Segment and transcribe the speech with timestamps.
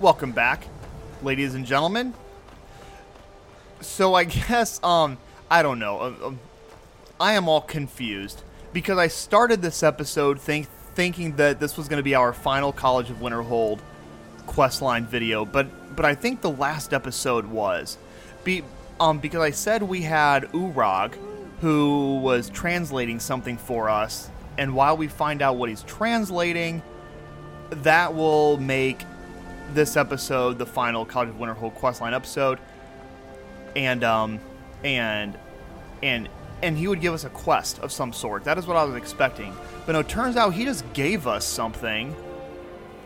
[0.00, 0.64] welcome back,
[1.22, 2.14] ladies and gentlemen.
[3.80, 5.18] So I guess um
[5.50, 6.00] I don't know.
[6.00, 6.40] Um, um,
[7.20, 11.98] I am all confused because I started this episode think thinking that this was going
[11.98, 13.80] to be our final College of Winterhold
[14.46, 15.66] questline video, but
[15.96, 17.98] but I think the last episode was
[18.44, 18.62] be
[19.00, 21.14] um because I said we had Urag
[21.60, 26.82] who was translating something for us, and while we find out what he's translating,
[27.70, 29.04] that will make
[29.74, 32.58] this episode the final College of Winterhold questline episode,
[33.76, 34.40] and um
[34.84, 35.38] and
[36.02, 36.28] and
[36.62, 38.44] and he would give us a quest of some sort.
[38.44, 39.54] That is what I was expecting.
[39.86, 42.14] But no, it turns out he just gave us something.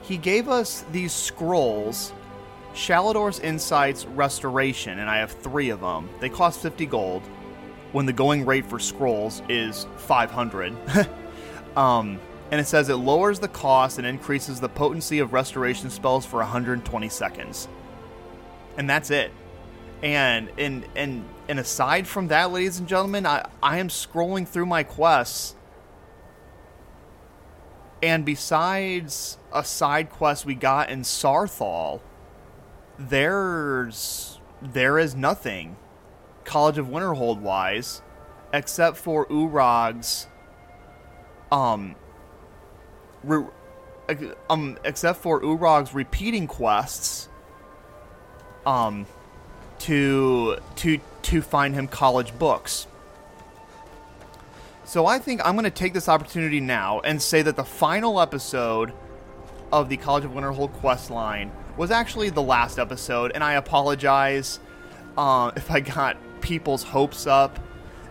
[0.03, 2.13] He gave us these scrolls,
[2.75, 6.09] Shalidor's Insights Restoration, and I have three of them.
[6.19, 7.23] They cost 50 gold,
[7.93, 10.75] when the going rate for scrolls is 500.
[11.77, 12.19] um,
[12.53, 16.36] and it says it lowers the cost and increases the potency of restoration spells for
[16.36, 17.67] 120 seconds.
[18.77, 19.33] And that's it.
[20.03, 24.67] And and and and aside from that, ladies and gentlemen, I, I am scrolling through
[24.67, 25.55] my quests.
[28.03, 32.00] And besides a side quest we got in Saarthal,
[32.98, 35.77] there's there is nothing
[36.45, 38.03] College of Winterhold wise,
[38.53, 40.27] except for Urag's
[41.50, 41.95] um
[43.25, 43.47] re-
[44.51, 47.29] um except for Urag's repeating quests
[48.67, 49.06] um
[49.79, 52.87] to to to find him college books.
[54.84, 58.20] So I think I'm going to take this opportunity now and say that the final
[58.20, 58.92] episode
[59.73, 64.61] of the College of Winterhold quest line was actually the last episode, and I apologize
[65.17, 67.58] uh, if I got people's hopes up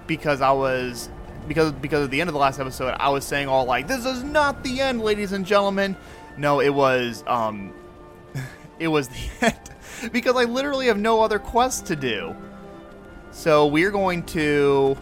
[0.08, 1.10] because I was
[1.48, 4.06] because because at the end of the last episode I was saying all like this
[4.06, 5.96] is not the end, ladies and gentlemen.
[6.38, 7.74] No, it was um
[8.80, 9.72] it was the end
[10.12, 12.36] because I literally have no other quests to do.
[13.32, 14.98] So we're going to.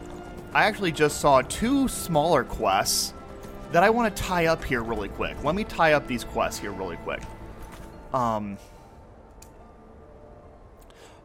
[0.54, 3.14] I actually just saw two smaller quests
[3.72, 5.44] that I want to tie up here really quick.
[5.44, 7.22] Let me tie up these quests here really quick.
[8.14, 8.58] Um.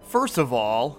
[0.09, 0.99] First of all,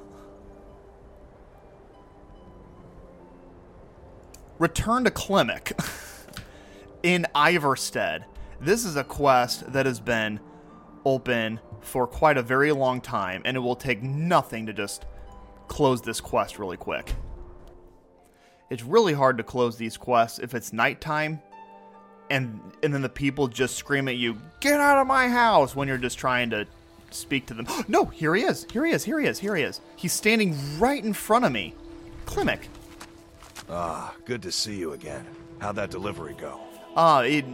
[4.59, 5.73] return to Klimek
[7.03, 8.25] in Ivarstead.
[8.59, 10.39] This is a quest that has been
[11.05, 15.05] open for quite a very long time, and it will take nothing to just
[15.67, 17.13] close this quest really quick.
[18.69, 21.41] It's really hard to close these quests if it's nighttime
[22.29, 25.87] and and then the people just scream at you, "Get out of my house!" when
[25.87, 26.65] you're just trying to
[27.11, 27.67] speak to them.
[27.87, 28.65] no, here he is.
[28.71, 29.03] Here he is.
[29.03, 29.39] Here he is.
[29.39, 29.81] Here he is.
[29.95, 31.73] He's standing right in front of me.
[32.25, 32.67] Klimek.
[33.69, 35.25] Ah, good to see you again.
[35.59, 36.59] How'd that delivery go?
[36.95, 37.45] Ah, uh, it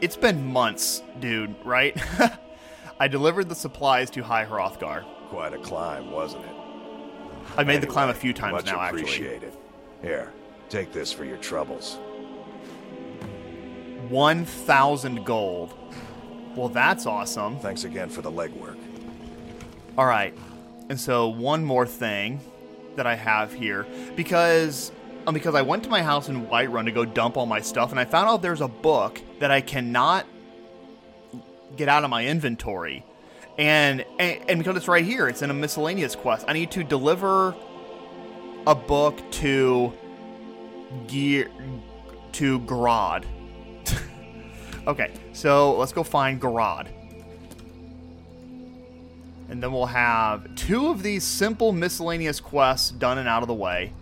[0.00, 1.96] it's been months, dude, right?
[3.00, 5.04] I delivered the supplies to High Hrothgar.
[5.30, 6.52] Quite a climb, wasn't it?
[7.56, 9.48] I made anyway, the climb a few times much now, appreciated.
[9.48, 10.08] actually.
[10.08, 10.32] Here,
[10.68, 11.98] take this for your troubles.
[14.08, 15.74] 1,000 gold.
[16.54, 17.58] Well, that's awesome.
[17.58, 18.78] Thanks again for the legwork.
[19.96, 20.36] All right.
[20.88, 22.40] And so, one more thing
[22.96, 24.92] that I have here because
[25.26, 27.90] Um, because I went to my house in Whiterun to go dump all my stuff,
[27.90, 30.26] and I found out there's a book that I cannot
[31.76, 33.04] get out of my inventory.
[33.56, 36.44] And, and, and because it's right here, it's in a miscellaneous quest.
[36.48, 37.54] I need to deliver
[38.66, 39.92] a book to
[41.06, 41.50] gear
[42.32, 43.24] to Garad.
[44.86, 46.88] okay, so let's go find Garad.
[49.48, 53.54] And then we'll have two of these simple miscellaneous quests done and out of the
[53.54, 53.92] way.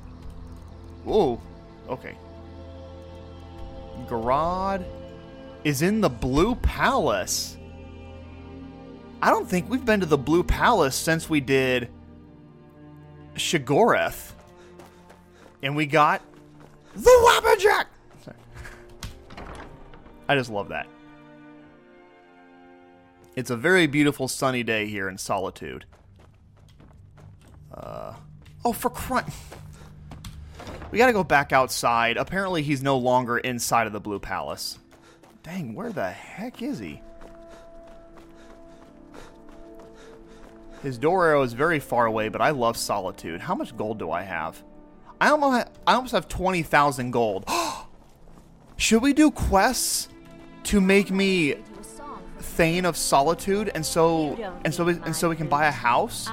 [1.04, 1.40] Whoa,
[1.88, 2.16] okay.
[4.08, 4.84] Garad
[5.64, 7.56] is in the Blue Palace.
[9.20, 11.88] I don't think we've been to the Blue Palace since we did
[13.37, 14.32] Sheogorath.
[15.62, 16.22] And we got
[16.94, 17.87] the Wabbajack!
[20.28, 20.87] I just love that.
[23.37, 25.84] It's a very beautiful sunny day here in Solitude.
[27.72, 28.14] Uh,
[28.64, 29.26] oh, for crying...
[30.91, 32.17] We gotta go back outside.
[32.17, 34.79] Apparently he's no longer inside of the Blue Palace.
[35.43, 37.00] Dang, where the heck is he?
[40.82, 43.41] His door arrow is very far away, but I love solitude.
[43.41, 44.62] How much gold do I have?
[45.20, 47.49] I almost have, I almost have 20,000 gold.
[48.76, 50.09] Should we do quests
[50.64, 51.55] to make me
[52.41, 56.29] Thane of Solitude and so and so we, and so we can buy a house?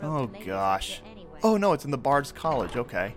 [0.00, 1.02] Oh gosh.
[1.42, 2.76] Oh no, it's in the Bard's College.
[2.76, 3.14] Okay.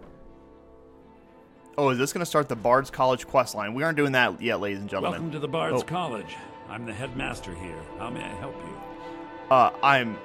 [1.77, 3.73] Oh, is this going to start the Bard's College quest line?
[3.73, 5.11] We aren't doing that yet, ladies and gentlemen.
[5.11, 5.85] Welcome to the Bard's oh.
[5.85, 6.35] College.
[6.69, 7.81] I'm the headmaster here.
[7.97, 9.49] How may I help you?
[9.49, 10.17] Uh, I'm.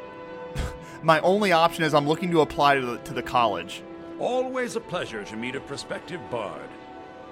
[1.03, 3.83] My only option is I'm looking to apply to the, to the college.
[4.19, 6.69] Always a pleasure to meet a prospective bard.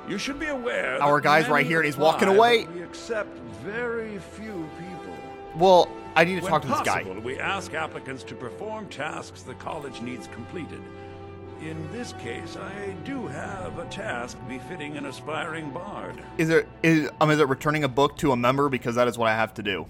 [0.08, 1.02] You should be aware.
[1.02, 2.66] Our that guy's right here and he's walking away.
[2.66, 5.16] We accept very few people.
[5.56, 7.02] Well, I need to When talk to this guy.
[7.02, 10.80] possible, we ask applicants to perform tasks the college needs completed.
[11.60, 16.22] In this case, I do have a task befitting an aspiring bard.
[16.38, 19.16] Is it is um is it returning a book to a member because that is
[19.16, 19.86] what I have to do.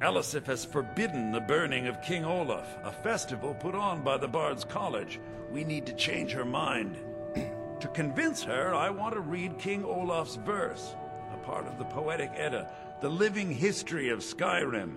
[0.00, 4.64] Elisif has forbidden the burning of King Olaf, a festival put on by the Bard's
[4.64, 5.20] College.
[5.52, 6.96] We need to change her mind.
[7.80, 10.96] to convince her, I want to read King Olaf's verse,
[11.44, 14.96] part of the Poetic Edda, the living history of Skyrim.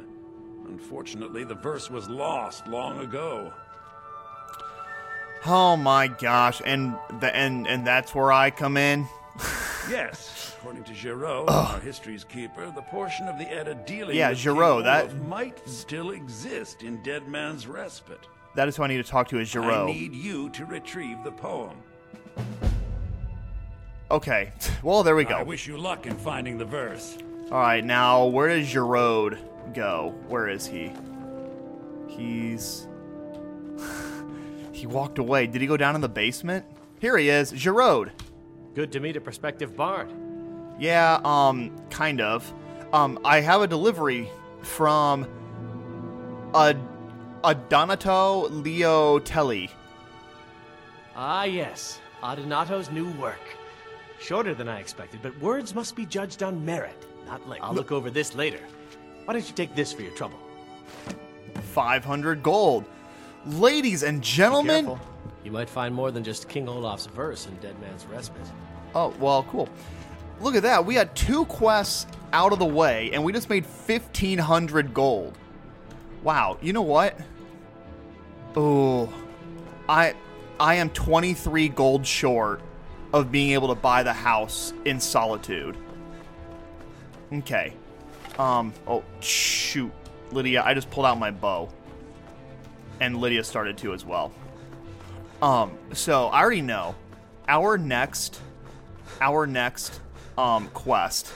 [0.68, 3.52] Unfortunately, the verse was lost long ago.
[5.46, 9.08] Oh my gosh, and the and and that's where I come in.
[9.88, 14.40] Yes, according to Giraud, our history's keeper, the portion of the Edda dealing Yeah, with
[14.40, 18.26] Giraud, that- might still exist in Dead Man's Respite.
[18.56, 21.32] That is who I need to talk to is I need you to retrieve the
[21.32, 21.78] poem.
[24.12, 24.52] Okay.
[24.84, 25.38] Well, there we go.
[25.38, 25.46] I go.
[25.46, 27.18] wish you luck in finding the verse.
[27.52, 29.40] All right, now where does Giraud
[29.74, 30.14] go?
[30.28, 30.92] Where is he?
[32.08, 32.88] He's
[34.72, 35.48] he walked away.
[35.48, 36.66] Did he go down in the basement?
[37.00, 38.12] Here he is, Giraud.
[38.76, 40.12] Good to meet a prospective bard.
[40.78, 42.54] Yeah, um, kind of.
[42.94, 44.30] Um, I have a delivery
[44.62, 45.28] from
[46.54, 46.76] a
[47.44, 49.70] a Donato Leo Telly.
[51.16, 52.00] Ah, yes.
[52.24, 53.42] Adonato's new work.
[54.26, 57.64] Shorter than I expected, but words must be judged on merit, not length.
[57.64, 58.58] I'll look over this later.
[59.24, 60.40] Why don't you take this for your trouble?
[61.62, 62.86] 500 gold.
[63.46, 65.00] Ladies and gentlemen.
[65.44, 68.42] You might find more than just King Olaf's verse in Dead Man's Respite.
[68.96, 69.70] Oh, well, cool.
[70.42, 70.84] Look at that.
[70.84, 75.38] We had two quests out of the way, and we just made 1,500 gold.
[76.24, 76.58] Wow.
[76.64, 77.16] You know what?
[78.56, 79.14] Oh,
[79.88, 80.16] I,
[80.60, 82.64] I am 23 gold short
[83.16, 85.78] of being able to buy the house in Solitude.
[87.32, 87.74] Okay.
[88.38, 89.92] Um, oh, shoot.
[90.34, 91.70] Lydia, I just pulled out my bow.
[93.00, 94.34] And Lydia started to as well.
[95.42, 96.94] Um, so I already know
[97.48, 98.42] our next
[99.22, 100.02] our next
[100.38, 101.32] um quest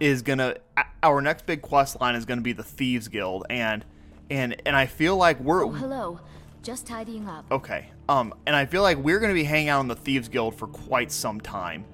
[0.00, 0.56] is gonna
[1.02, 3.84] our next big quest line is gonna be the Thieves Guild and
[4.30, 6.20] and and I feel like we're Oh, hello.
[6.62, 7.44] Just tidying up.
[7.50, 7.90] okay.
[8.08, 10.66] Um and I feel like we're gonna be hanging out in the Thieves Guild for
[10.68, 11.84] quite some time.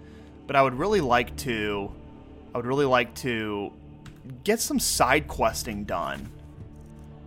[0.47, 1.91] But I would really like to
[2.55, 3.73] I would really like to
[4.45, 6.31] get some side questing done.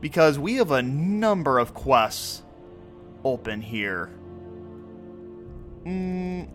[0.02, 2.44] Because we have a number of quests
[3.24, 4.10] open here.
[5.86, 6.48] Mm,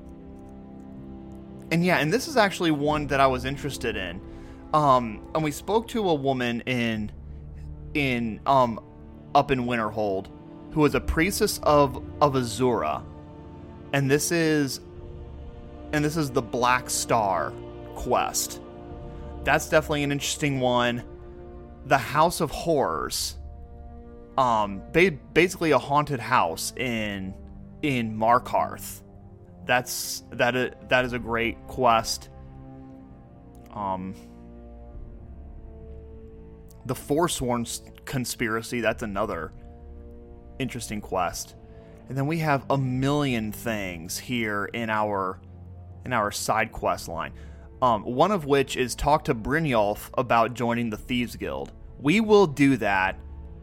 [1.70, 4.20] and yeah, and this is actually one that I was interested in.
[4.74, 7.10] Um, and we spoke to a woman in
[7.94, 8.80] in um
[9.34, 10.26] up in Winterhold
[10.72, 13.02] who was a priestess of of Azura.
[13.92, 14.80] And this is
[15.92, 17.52] and this is the Black Star
[17.94, 18.60] quest.
[19.44, 21.04] That's definitely an interesting one.
[21.86, 23.36] The House of Horrors.
[24.36, 27.34] Um ba- basically a haunted house in
[27.82, 29.02] in Markarth
[29.66, 32.30] that's that is, that is a great quest.
[33.74, 34.14] Um,
[36.86, 37.66] the Forsworn
[38.04, 39.52] conspiracy that's another
[40.58, 41.54] interesting quest,
[42.08, 45.40] and then we have a million things here in our
[46.04, 47.32] in our side quest line.
[47.82, 51.72] Um, one of which is talk to Brynjolf about joining the Thieves Guild.
[52.00, 53.18] We will do that,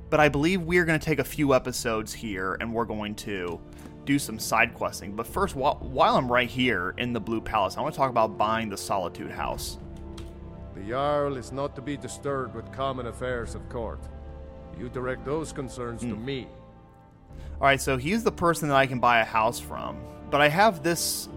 [0.09, 3.15] but I believe we are going to take a few episodes here, and we're going
[3.15, 3.59] to
[4.05, 5.15] do some side questing.
[5.15, 8.09] But first, while, while I'm right here in the Blue Palace, I want to talk
[8.09, 9.79] about buying the Solitude House.
[10.75, 14.03] The Jarl is not to be disturbed with common affairs of court.
[14.77, 16.47] You direct those concerns to me.
[17.63, 19.98] All right, so he's the person that I can buy a house from.
[20.29, 21.29] But I have this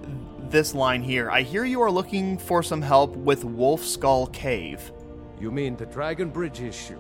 [0.51, 1.31] this line here.
[1.31, 4.91] I hear you are looking for some help with Wolf Skull Cave.
[5.39, 6.99] You mean the Dragon Bridge issue?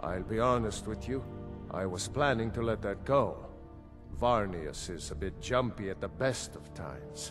[0.00, 1.22] I'll be honest with you.
[1.70, 3.46] I was planning to let that go.
[4.20, 7.30] Varnius is a bit jumpy at the best of times.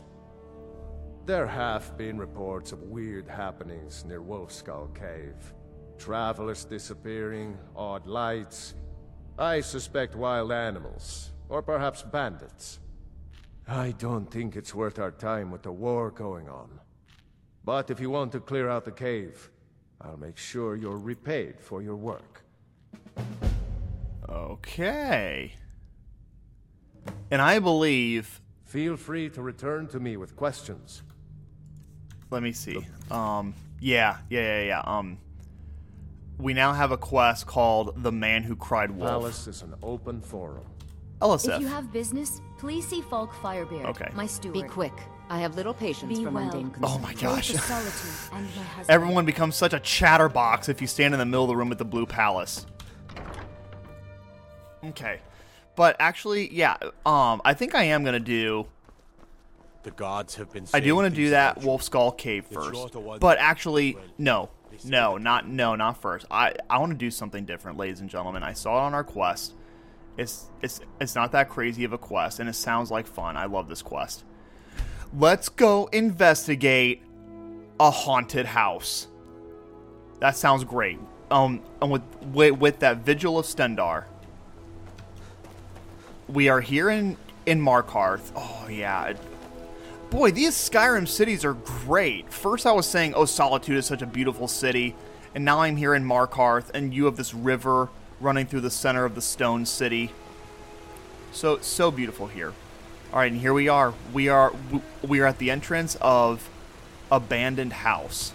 [1.26, 5.54] There have been reports of weird happenings near Wolfskull Cave.
[5.98, 8.76] Travelers disappearing, odd lights.
[9.42, 12.78] I suspect wild animals, or perhaps bandits.
[13.68, 16.80] I don't think it's worth our time with the war going on.
[17.66, 19.50] But if you want to clear out the cave,
[20.00, 22.44] I'll make sure you're repaid for your work.
[24.30, 25.54] Okay.
[27.32, 31.02] And I believe, Feel free to return to me with questions.
[32.30, 32.86] let me see.
[33.10, 34.82] Um Yeah, yeah, yeah, yeah.
[34.86, 35.18] Um,
[36.42, 40.22] we now have a quest called "The Man Who Cried Wolf." Palace is an open
[40.22, 40.66] forum.
[41.22, 41.56] Elisif.
[41.56, 44.10] If you have business, please see Falk Firebeard, Okay.
[44.16, 44.54] my steward.
[44.54, 44.94] Be quick.
[45.30, 46.44] I have little patience Be for well.
[46.46, 47.52] mundane Oh my gosh.
[47.52, 48.46] the solitude and
[48.78, 48.84] my.
[48.90, 51.78] Everyone becomes such a chatterbox if you stand in the middle of the room with
[51.78, 52.66] the blue palace.
[54.84, 55.20] Okay.
[55.76, 58.66] But actually, yeah, um, I think I am gonna do
[59.84, 60.66] The gods have been.
[60.74, 61.62] I do want to do that.
[61.64, 62.96] Wolf Skull Cave first.
[63.20, 64.50] But actually, no.
[64.86, 66.26] No, not no, not first.
[66.32, 68.44] I I want to do something different, ladies and gentlemen.
[68.44, 69.54] I saw it on our quest.
[70.18, 73.38] It's it's it's not that crazy of a quest and it sounds like fun.
[73.38, 74.24] I love this quest.
[75.18, 77.02] Let's go investigate
[77.80, 79.08] a haunted house.
[80.20, 81.00] That sounds great.
[81.30, 84.06] Um and with with, with that Vigil of Stendarr.
[86.28, 88.32] We are here in in Markarth.
[88.36, 89.14] Oh yeah,
[90.12, 92.32] Boy, these Skyrim cities are great.
[92.34, 94.94] First, I was saying, oh, Solitude is such a beautiful city,
[95.34, 97.88] and now I'm here in Markarth, and you have this river
[98.20, 100.12] running through the center of the stone city.
[101.32, 102.52] So, so beautiful here.
[103.14, 103.94] All right, and here we are.
[104.12, 104.54] We are
[105.02, 106.50] we are at the entrance of
[107.10, 108.34] abandoned house,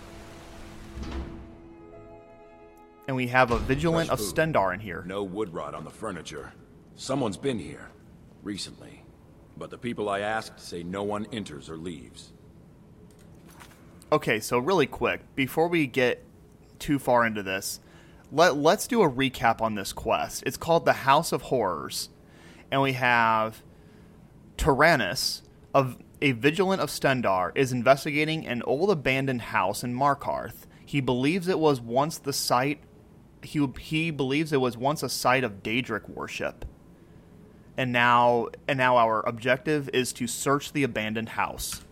[3.07, 4.33] and we have a vigilant of Fresh.
[4.33, 5.05] Stendarr in here.
[5.07, 6.55] No wood rot on the furniture.
[6.95, 7.91] Someone's been here.
[8.43, 8.96] Recently.
[9.57, 12.33] But the people I asked say no one enters or leaves.
[14.13, 16.23] Okay, so really quick, before we get
[16.79, 17.81] too far into this,
[18.31, 20.43] let let's do a recap on this quest.
[20.47, 22.11] It's called the House of Horrors,
[22.71, 23.63] and we have
[24.57, 25.43] Tyranus,
[25.75, 30.67] a vigilant of Stendarr, is investigating an old abandoned house in Markarth.
[30.85, 32.81] He believes it was once the site.
[33.43, 36.65] He he believes it was once a site of Daedric worship.
[37.77, 41.83] And now and now our objective is to search the abandoned house.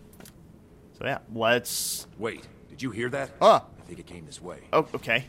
[0.97, 3.31] So yeah, let's Wait, did you hear that?
[3.41, 3.65] Ah.
[3.79, 4.61] I think it came this way.
[4.73, 5.25] Oh, okay.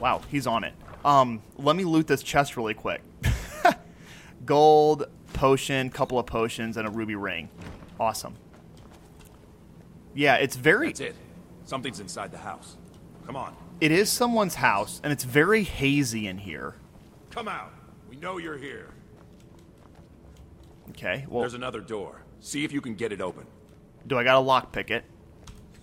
[0.00, 0.72] Wow, he's on it.
[1.04, 3.02] Um, let me loot this chest really quick.
[4.46, 7.50] Gold, potion, couple of potions, and a ruby ring.
[8.00, 8.36] Awesome.
[10.14, 10.88] Yeah, it's very.
[10.88, 11.16] That's it.
[11.64, 12.76] Something's inside the house.
[13.26, 13.54] Come on.
[13.80, 16.74] It is someone's house, and it's very hazy in here.
[17.30, 17.72] Come out.
[18.08, 18.93] We know you're here.
[20.90, 21.26] Okay.
[21.28, 22.22] Well, There's another door.
[22.40, 23.46] See if you can get it open.
[24.06, 25.04] do I got to lockpick it?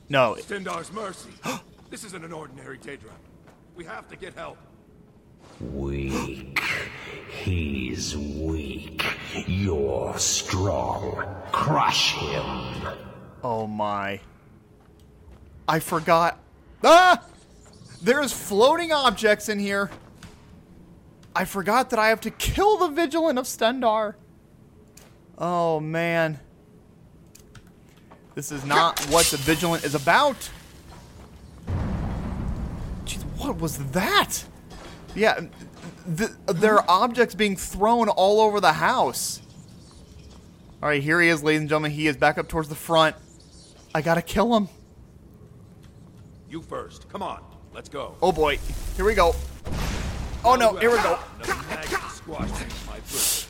[0.10, 0.36] No.
[0.40, 1.30] Stendarr's mercy.
[1.90, 3.12] this isn't an ordinary Daedra.
[3.76, 4.58] We have to get help.
[5.60, 6.60] Weak.
[7.30, 9.04] He's weak.
[9.48, 11.26] You're strong.
[11.52, 12.88] Crush him.
[13.44, 14.20] Oh my.
[15.68, 16.40] I forgot.
[16.84, 17.24] Ah!
[18.02, 19.90] There's floating objects in here.
[21.36, 24.16] I forgot that I have to kill the Vigilant of Stendarr.
[25.42, 26.40] Oh man.
[28.36, 30.38] This is not what the Vigilant is about.
[33.06, 34.46] Jeez, what was that?
[35.16, 35.42] Yeah,
[36.16, 39.42] th- there are objects being thrown all over the house.
[40.82, 41.92] All right, here he is, ladies and gentlemen.
[41.92, 43.16] He is back up towards the front.
[43.96, 44.70] I gotta kill him.
[46.50, 47.10] You first.
[47.10, 47.44] Come on.
[47.74, 48.16] Let's go.
[48.22, 48.60] Oh boy,
[48.96, 49.34] here we go.
[50.46, 51.18] Oh no, here we go.
[51.38, 53.48] Another maggot squashed into my boot.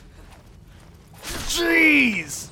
[1.52, 2.48] Jeez!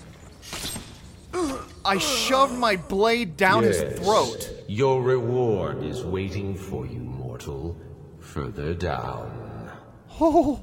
[1.84, 4.50] I shoved my blade down his throat.
[4.68, 7.76] Your reward is waiting for you, mortal.
[8.18, 9.70] Further down.
[10.20, 10.60] Oh,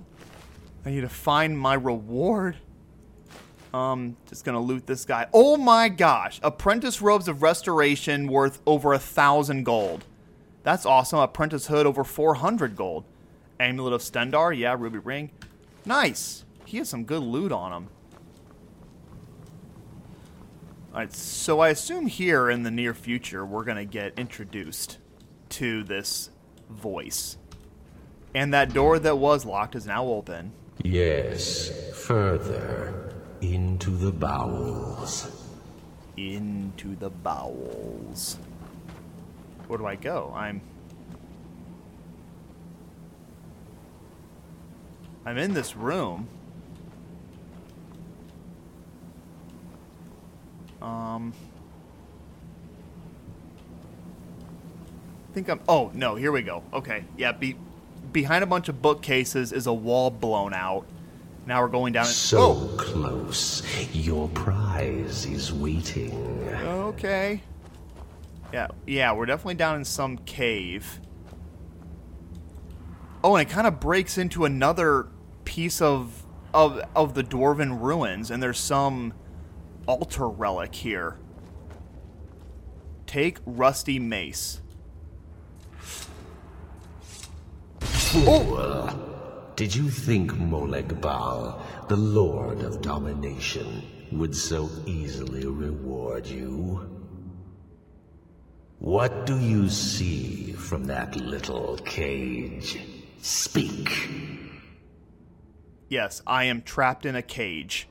[0.86, 2.58] I need to find my reward.
[3.74, 5.28] Um, just gonna loot this guy.
[5.34, 6.40] Oh my gosh!
[6.44, 10.06] Apprentice robes of restoration worth over a thousand gold.
[10.62, 11.20] That's awesome.
[11.20, 13.04] Apprentice hood over four hundred gold.
[13.60, 15.32] Amulet of Stendarr, yeah, ruby ring.
[15.86, 16.46] Nice.
[16.66, 17.90] He has some good loot on him.
[20.98, 24.98] Alright, so I assume here in the near future we're gonna get introduced
[25.50, 26.32] to this
[26.72, 27.38] voice.
[28.34, 30.54] And that door that was locked is now open.
[30.84, 33.14] Yes, further.
[33.42, 35.30] Into the bowels.
[36.18, 38.40] Into the bowels.
[39.68, 40.34] Where do I go?
[40.36, 40.62] I'm.
[45.28, 46.28] I'm in this room.
[50.88, 51.34] Um.
[55.30, 55.60] I think I'm.
[55.68, 56.64] Oh, no, here we go.
[56.74, 57.04] Okay.
[57.18, 57.56] Yeah, be,
[58.12, 60.86] behind a bunch of bookcases is a wall blown out.
[61.46, 62.06] Now we're going down.
[62.06, 62.76] and- So oh!
[62.78, 63.64] close.
[63.94, 66.12] Your prize is waiting.
[66.64, 67.42] Okay.
[68.54, 71.02] Yeah, yeah, we're definitely down in some cave.
[73.24, 75.08] Oh, and it kind of breaks into another
[75.44, 79.14] piece of of of the dwarven ruins, and there's some
[79.88, 81.18] altar relic here.
[83.06, 84.62] Take Rusty Mace.
[87.80, 88.90] Fool!
[89.56, 96.88] Did you think Molag Bal, the Lord of Domination, would so easily reward you?
[98.80, 102.80] What do you see from that little cage?
[103.22, 104.10] Speak.
[105.90, 107.88] Yes, I am trapped in a cage.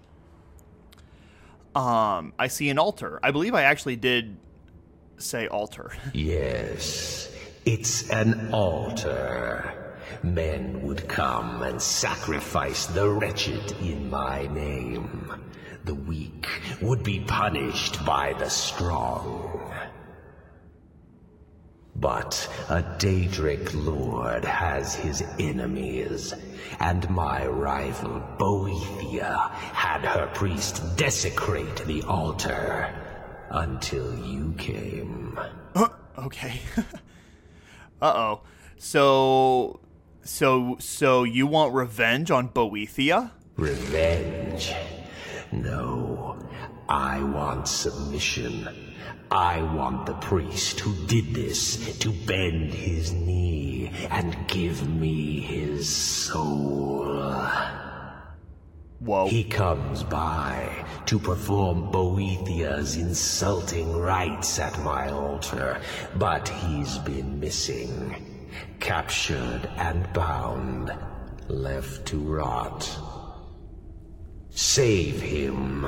[1.76, 3.21] Um, I see an altar.
[3.23, 4.38] I believe I actually did
[5.18, 5.92] say altar.
[6.14, 7.30] Yes,
[7.66, 9.75] it's an altar.
[10.23, 15.30] Men would come and sacrifice the wretched in my name.
[15.85, 16.49] The weak
[16.80, 19.71] would be punished by the strong.
[22.00, 26.35] But a Daedric lord has his enemies,
[26.79, 32.95] and my rival Boethiah had her priest desecrate the altar
[33.50, 35.38] until you came.
[36.19, 36.61] okay.
[38.03, 38.41] uh oh.
[38.76, 39.81] So,
[40.23, 43.31] so, so you want revenge on Boethiah?
[43.57, 44.75] Revenge?
[45.50, 46.38] No,
[46.91, 48.86] I want submission.
[49.31, 55.89] I want the priest who did this to bend his knee and give me his
[55.89, 57.47] soul.
[59.01, 59.29] Whoa.
[59.29, 65.81] He comes by to perform Boethiah's insulting rites at my altar,
[66.17, 68.49] but he's been missing.
[68.81, 70.93] Captured and bound,
[71.49, 72.99] left to rot.
[74.57, 75.87] Save him.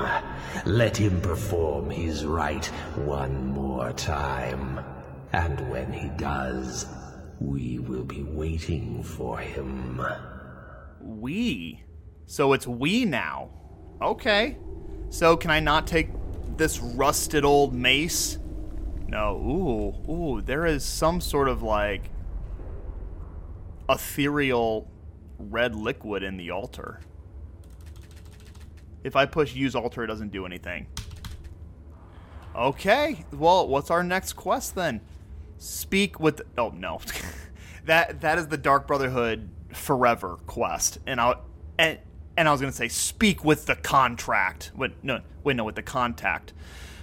[0.67, 4.85] Let him perform his rite one more time.
[5.33, 6.85] And when he does,
[7.41, 10.03] we will be waiting for him.
[11.01, 11.83] We.
[12.27, 13.49] So it's we now.
[14.03, 14.59] Okay.
[15.09, 16.11] So can I not take
[16.59, 18.37] this rusted old mace?
[19.07, 19.37] No.
[19.39, 22.11] Ooh, ooh, there is some sort of like
[23.89, 24.91] ethereal
[25.39, 27.01] red liquid in the altar.
[29.05, 30.87] If I push use altar, it doesn't do anything.
[32.55, 33.25] Okay.
[33.33, 35.01] Well, what's our next quest then?
[35.59, 36.43] Speak with.
[36.57, 37.01] oh no,
[37.85, 41.35] that that is the Dark Brotherhood Forever quest, and I
[41.79, 41.99] and
[42.37, 44.73] and I was gonna say speak with the contract.
[44.77, 46.53] Wait, no, wait, no, with the contact.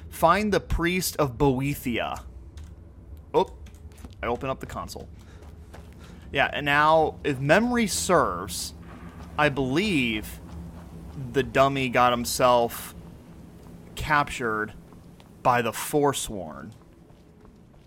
[0.09, 2.21] Find the priest of Boethiah.
[3.33, 3.49] Oh,
[4.23, 5.09] I open up the console.
[6.31, 8.73] Yeah, and now if memory serves,
[9.37, 10.39] I believe
[11.33, 12.95] the dummy got himself
[13.95, 14.73] captured
[15.43, 16.73] by the Forsworn.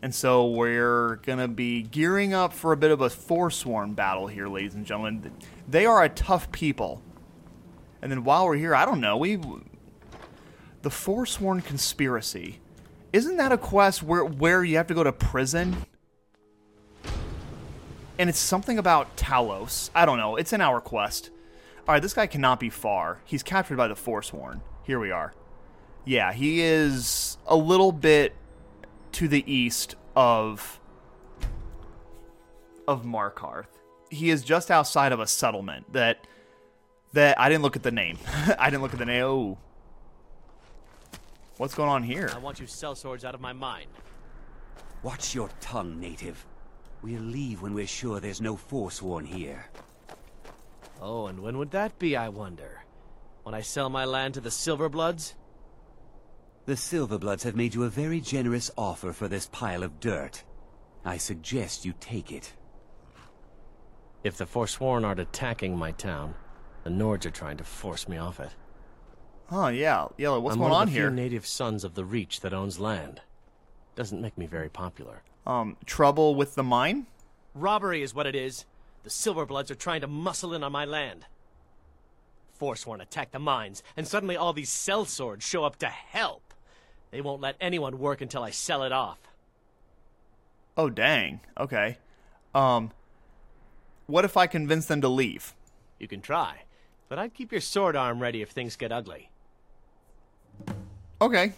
[0.01, 4.29] And so we're going to be gearing up for a bit of a Forsworn battle
[4.29, 5.33] here, ladies and gentlemen.
[5.67, 7.03] They are a tough people.
[8.01, 9.41] And then while we're here, I don't know, we
[10.83, 12.61] the Forsworn conspiracy.
[13.13, 15.77] Isn't that a quest where where you have to go to prison?
[18.19, 19.91] And it's something about Talos.
[19.95, 20.37] I don't know.
[20.37, 21.31] It's an hour quest.
[21.89, 23.23] All right, this guy cannot be far.
[23.25, 24.61] He's captured by the Forsworn.
[24.83, 25.33] Here we are.
[26.05, 28.35] Yeah, he is a little bit
[29.13, 30.81] to the east of
[32.87, 33.69] of Markarth.
[34.11, 36.27] He is just outside of a settlement that
[37.15, 38.19] that I didn't look at the name.
[38.59, 39.25] I didn't look at the name.
[39.25, 39.59] Oh.
[41.57, 42.31] What's going on here?
[42.35, 43.89] I want you sell swords out of my mind.
[45.03, 46.45] Watch your tongue, native.
[47.01, 49.71] We'll leave when we're sure there's no Forsworn here.
[51.01, 52.85] Oh, and when would that be, I wonder?
[53.43, 55.35] When I sell my land to the Silverbloods?
[56.67, 60.45] The Silverbloods have made you a very generous offer for this pile of dirt.
[61.05, 62.53] I suggest you take it.
[64.25, 66.35] If the Forsworn aren't attacking my town,
[66.85, 68.51] the Nords are trying to force me off it.
[69.51, 70.41] Oh yeah, Yellow.
[70.41, 71.09] What's I'm going one on of the here?
[71.09, 73.23] Few native sons of the Reach that owns land.
[73.95, 75.23] Doesn't make me very popular.
[75.47, 77.07] Um, trouble with the mine?
[77.55, 78.67] Robbery is what it is.
[79.09, 81.25] The Silverbloods are trying to muscle in on my land.
[82.53, 86.53] Forsworn attack the mines, and suddenly all these sell swords show up to help.
[87.11, 89.19] They won't let anyone work until I sell it off.
[90.77, 91.41] Oh dang.
[91.59, 91.97] Okay.
[92.55, 92.91] Um,
[94.09, 95.55] what if I convince them to leave?
[95.99, 96.65] You can try,
[97.09, 99.31] but I'd keep your sword arm ready if things get ugly.
[101.23, 101.55] Okay.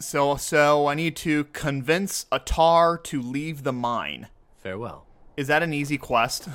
[0.00, 4.26] So so I need to convince Atar to leave the mine.
[4.56, 5.07] Farewell.
[5.38, 6.46] Is that an easy quest?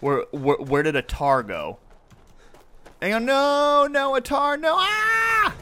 [0.00, 1.78] where, where where did Atar go?
[3.00, 5.56] Hang on, no, no, Atar, no, ah!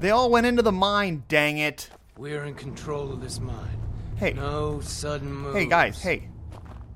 [0.00, 1.22] They all went into the mine.
[1.28, 1.90] Dang it!
[2.18, 3.78] We're in control of this mine.
[4.16, 4.32] Hey.
[4.32, 5.56] No sudden moves.
[5.56, 6.28] Hey guys, hey,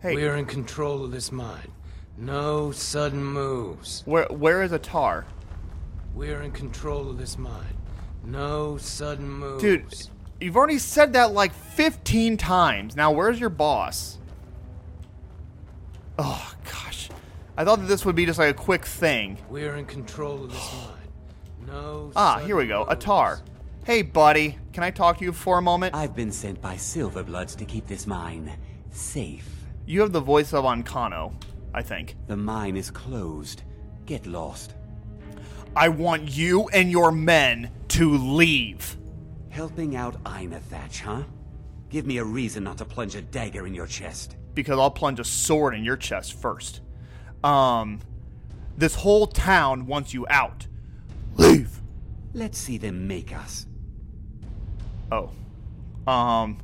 [0.02, 0.16] hey.
[0.16, 1.70] We're in control of this mine.
[2.16, 4.02] No sudden moves.
[4.04, 5.26] Where where is Atar?
[6.12, 7.76] We're in control of this mine.
[8.24, 9.62] No sudden moves.
[9.62, 9.86] Dude,
[10.40, 12.96] you've already said that like 15 times.
[12.96, 14.17] Now where's your boss?
[17.58, 19.36] I thought that this would be just like a quick thing.
[19.48, 21.66] We're in control of this mine.
[21.66, 22.12] No.
[22.14, 22.86] Ah, here we go.
[22.86, 23.40] Atar.
[23.84, 24.56] Hey, buddy.
[24.72, 25.94] Can I talk to you for a moment?
[25.94, 28.52] I've been sent by Silverbloods to keep this mine
[28.92, 29.48] safe.
[29.86, 31.34] You have the voice of Ancano,
[31.74, 32.14] I think.
[32.28, 33.62] The mine is closed.
[34.06, 34.74] Get lost.
[35.74, 38.96] I want you and your men to leave.
[39.50, 41.22] Helping out Ainethach, huh?
[41.88, 44.36] Give me a reason not to plunge a dagger in your chest.
[44.58, 46.80] Because I'll plunge a sword in your chest first.
[47.44, 48.00] Um,
[48.76, 50.66] this whole town wants you out.
[51.36, 51.80] Leave.
[52.34, 53.68] Let's see them make us.
[55.12, 55.30] Oh.
[56.08, 56.58] Um.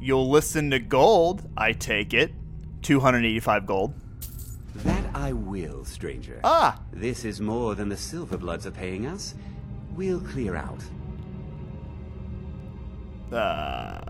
[0.00, 2.32] You'll listen to gold, I take it.
[2.80, 3.92] 285 gold.
[4.76, 6.40] That I will, stranger.
[6.42, 6.80] Ah!
[6.90, 9.34] This is more than the Silverbloods are paying us.
[9.94, 10.82] We'll clear out.
[13.30, 14.07] Uh.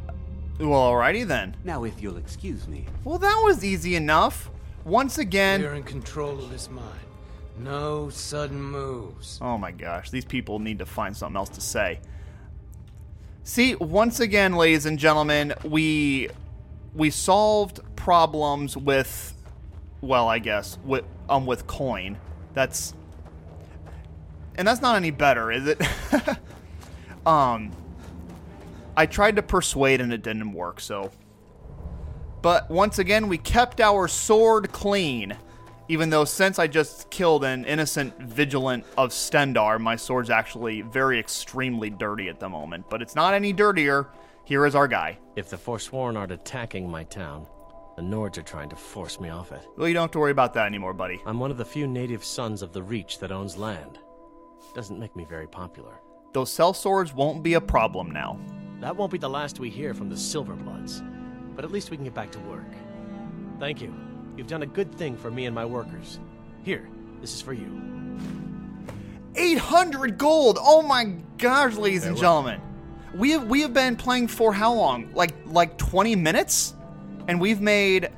[0.59, 1.57] Well, alrighty then.
[1.64, 2.85] Now, if you'll excuse me.
[3.05, 4.51] Well, that was easy enough.
[4.85, 5.61] Once again.
[5.61, 6.85] You're in control of this mine.
[7.59, 9.38] No sudden moves.
[9.42, 12.01] Oh my gosh, these people need to find something else to say.
[13.42, 16.29] See, once again, ladies and gentlemen, we
[16.94, 19.35] we solved problems with
[20.01, 22.18] well, I guess, with um with coin.
[22.55, 22.94] That's
[24.55, 25.81] and that's not any better, is it?
[27.27, 27.73] um
[28.98, 31.11] I tried to persuade and it didn't work, so
[32.42, 35.37] but once again, we kept our sword clean.
[35.88, 41.18] Even though since I just killed an innocent vigilant of Stendarr, my sword's actually very
[41.18, 42.88] extremely dirty at the moment.
[42.90, 44.08] But it's not any dirtier.
[44.44, 45.18] Here is our guy.
[45.34, 47.46] If the Forsworn aren't attacking my town,
[47.96, 49.66] the Nords are trying to force me off it.
[49.76, 51.20] Well, you don't have to worry about that anymore, buddy.
[51.26, 53.98] I'm one of the few native sons of the Reach that owns land.
[54.74, 56.00] Doesn't make me very popular.
[56.34, 58.38] Those sell swords won't be a problem now.
[58.81, 61.05] That won't be the last we hear from the Silverbloods.
[61.57, 62.71] But at least we can get back to work.
[63.59, 63.93] Thank you.
[64.37, 66.21] You've done a good thing for me and my workers.
[66.62, 66.88] Here,
[67.21, 67.83] this is for you.
[69.35, 70.59] 800 gold!
[70.61, 72.61] Oh my gosh, ladies and gentlemen.
[73.14, 75.12] We have we have been playing for how long?
[75.12, 76.75] Like like 20 minutes?
[77.27, 78.11] And we've made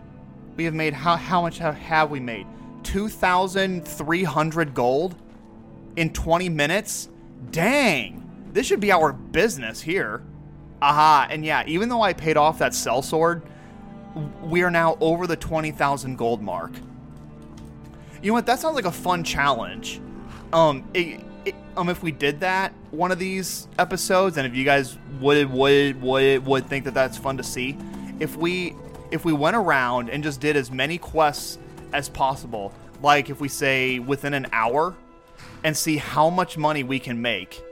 [0.57, 2.47] we have made how how much have, have we made?
[2.83, 5.15] 2300 gold
[5.97, 7.09] in 20 minutes?
[7.51, 8.27] Dang.
[8.53, 10.23] This should be our business here.
[10.83, 13.43] Aha, and yeah, even though I paid off that sell sword,
[14.43, 16.73] we are now over the 20,000 gold mark.
[18.23, 18.47] You know what?
[18.47, 20.01] That sounds like a fun challenge.
[20.53, 24.65] Um, it, it, um, if we did that one of these episodes, and if you
[24.65, 27.77] guys would would would would think that that's fun to see,
[28.19, 28.75] if we
[29.11, 31.59] if we went around and just did as many quests
[31.93, 34.95] as possible, like if we say within an hour,
[35.65, 37.63] and see how much money we can make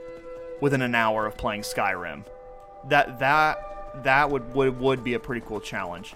[0.61, 2.23] within an hour of playing Skyrim,
[2.87, 6.15] that that that would would would be a pretty cool challenge.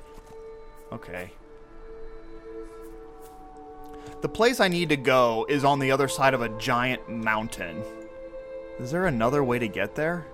[0.92, 1.32] Okay.
[4.22, 7.84] The place I need to go is on the other side of a giant mountain.
[8.80, 10.26] Is there another way to get there?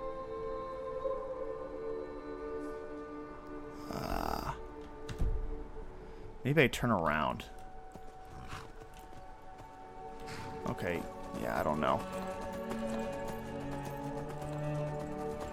[3.91, 4.51] Uh,
[6.43, 7.45] maybe I turn around.
[10.69, 11.01] Okay,
[11.41, 11.99] yeah, I don't know.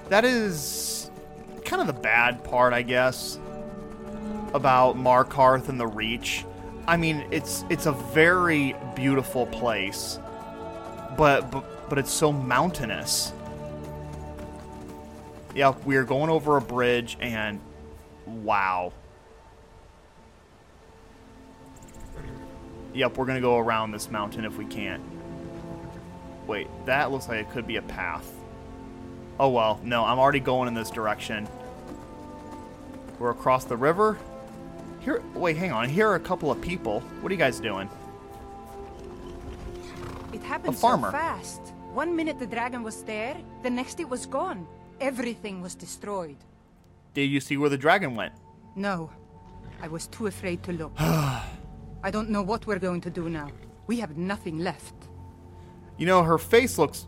[0.08, 1.10] That is
[1.64, 3.38] kind of the bad part, I guess,
[4.54, 6.44] about Markarth and the Reach.
[6.86, 10.20] I mean, it's it's a very beautiful place,
[11.16, 13.32] but but, but it's so mountainous.
[15.54, 17.60] Yeah, we are going over a bridge, and
[18.26, 18.92] wow.
[22.94, 25.02] Yep, we're gonna go around this mountain if we can't.
[26.46, 28.35] Wait, that looks like it could be a path.
[29.38, 31.46] Oh well, no, I'm already going in this direction.
[33.18, 34.18] We're across the river.
[35.00, 35.88] Here, wait, hang on.
[35.88, 37.00] Here are a couple of people.
[37.20, 37.88] What are you guys doing?
[40.32, 41.08] It happened A farmer.
[41.08, 41.60] so fast.
[41.92, 44.66] One minute the dragon was there, the next it was gone.
[45.00, 46.36] Everything was destroyed.
[47.14, 48.34] Did you see where the dragon went?
[48.74, 49.10] No,
[49.82, 50.92] I was too afraid to look.
[50.98, 53.48] I don't know what we're going to do now.
[53.86, 54.94] We have nothing left.
[55.96, 57.06] You know, her face looks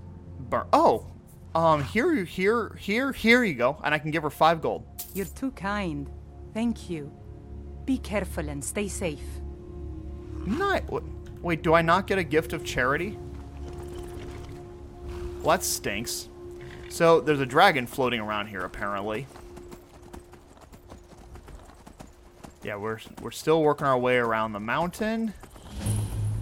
[0.48, 0.68] burnt.
[0.72, 1.06] Oh,
[1.54, 4.84] um, here, here, here, here you go, and I can give her five gold.
[5.14, 6.10] You're too kind.
[6.54, 7.12] Thank you.
[7.84, 9.24] Be careful and stay safe.
[10.44, 10.82] Not.
[11.42, 13.18] Wait, do I not get a gift of charity?
[15.42, 16.28] Well, that stinks.
[16.88, 19.26] So there's a dragon floating around here, apparently.
[22.62, 25.32] Yeah, we're we're still working our way around the mountain.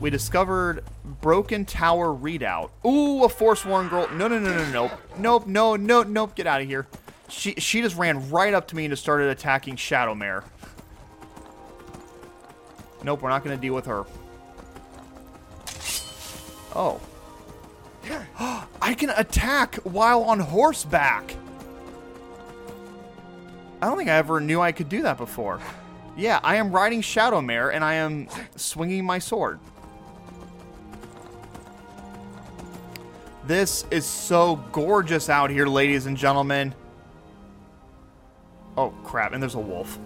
[0.00, 0.84] We discovered
[1.20, 2.70] broken tower Redoubt.
[2.84, 4.08] Ooh, a forsworn girl.
[4.12, 6.34] No, no, no, no, nope, nope, no, no, nope.
[6.34, 6.86] Get out of here.
[7.28, 10.44] She she just ran right up to me and just started attacking Shadowmare.
[13.02, 14.04] Nope, we're not going to deal with her.
[16.74, 17.00] Oh.
[18.82, 21.34] I can attack while on horseback.
[23.80, 25.60] I don't think I ever knew I could do that before.
[26.16, 29.58] Yeah, I am riding Shadowmare and I am swinging my sword.
[33.46, 36.74] This is so gorgeous out here, ladies and gentlemen.
[38.76, 40.00] Oh, crap, and there's a wolf.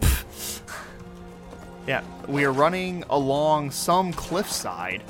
[1.87, 5.01] yeah, we are running along some cliffside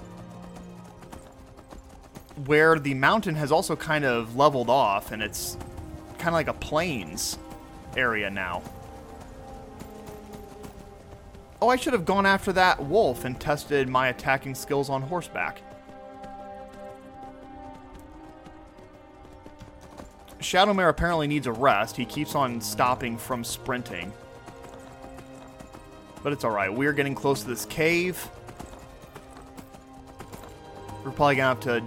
[2.46, 5.56] where the mountain has also kind of leveled off and it's
[6.18, 7.36] kind of like a plains
[7.96, 8.62] area now.
[11.60, 15.62] Oh, I should have gone after that wolf and tested my attacking skills on horseback.
[20.40, 21.96] Shadowmare apparently needs a rest.
[21.96, 24.12] He keeps on stopping from sprinting.
[26.22, 26.72] But it's alright.
[26.72, 28.28] We're getting close to this cave.
[31.04, 31.82] We're probably gonna have to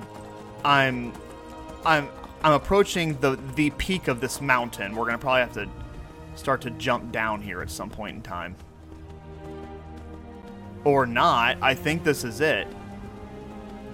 [0.65, 1.13] I'm
[1.85, 2.09] I'm
[2.43, 4.95] I'm approaching the the peak of this mountain.
[4.95, 5.69] We're gonna probably have to
[6.35, 8.55] start to jump down here at some point in time.
[10.83, 11.57] Or not.
[11.61, 12.67] I think this is it.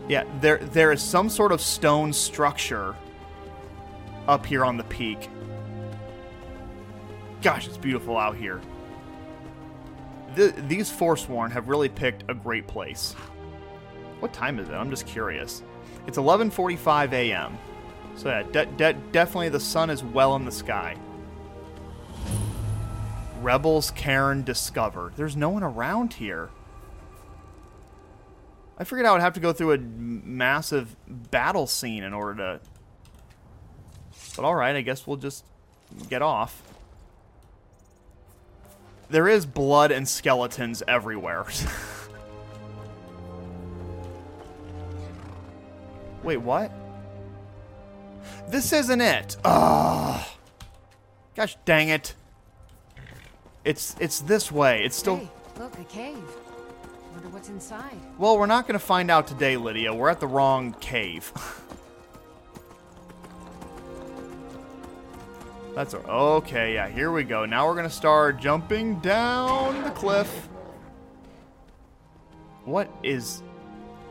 [0.07, 2.95] Yeah, there there is some sort of stone structure
[4.29, 5.27] up here on the peak.
[7.41, 8.61] Gosh, it's beautiful out here.
[10.35, 13.13] The, these Forsworn have really picked a great place.
[14.19, 14.73] What time is it?
[14.73, 15.63] I'm just curious.
[16.05, 17.57] It's 11:45 a.m.
[18.15, 20.95] So yeah, de de definitely the sun is well in the sky.
[23.41, 25.13] Rebel's Cairn discovered.
[25.15, 26.49] There's no one around here.
[28.77, 32.59] I figured I would have to go through a massive battle scene in order to.
[34.39, 35.43] But alright, I guess we'll just
[36.09, 36.63] get off.
[39.09, 41.43] There is blood and skeletons everywhere.
[46.23, 46.71] Wait, what?
[48.47, 49.35] This isn't it.
[49.43, 50.25] Ugh.
[51.35, 52.15] Gosh dang it.
[53.65, 54.85] It's it's this way.
[54.85, 56.15] It's still Hey, look, a cave.
[57.11, 57.97] Wonder what's inside.
[58.17, 59.93] Well, we're not to find out today, Lydia.
[59.93, 61.33] We're at the wrong cave.
[65.75, 66.73] That's a, okay.
[66.73, 67.45] Yeah, here we go.
[67.45, 70.49] Now we're to start jumping down the cliff.
[72.65, 73.41] What is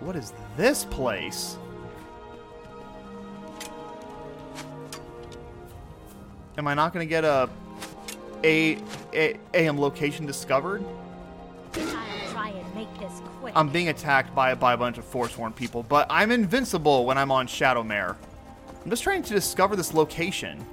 [0.00, 1.56] what is this place?
[6.56, 7.48] Am I not to get a,
[8.42, 8.78] a
[9.12, 10.84] a AM location discovered?
[11.74, 13.52] I'll try and make this quick.
[13.56, 17.30] I'm being attacked by, by a bunch of Forsworn people, but I'm invincible when I'm
[17.30, 18.16] on Shadowmare.
[18.82, 20.64] I'm just trying to discover this location.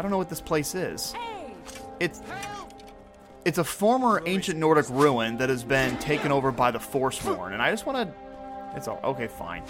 [0.00, 1.12] I don't know what this place is.
[2.00, 2.22] It's
[3.44, 7.60] it's a former ancient Nordic ruin that has been taken over by the Forsworn, and
[7.60, 8.14] I just want to.
[8.74, 9.26] It's all okay.
[9.26, 9.62] Fine.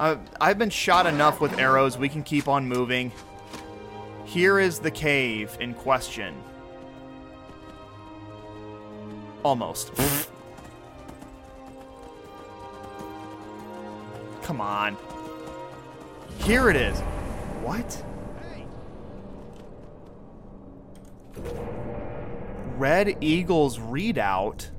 [0.00, 1.98] Uh, I've been shot enough with arrows.
[1.98, 3.12] We can keep on moving.
[4.24, 6.34] Here is the cave in question.
[9.42, 9.92] Almost.
[14.40, 14.96] Come on.
[16.38, 16.98] Here it is.
[17.60, 18.02] What?
[22.76, 24.70] Red Eagles Redoubt.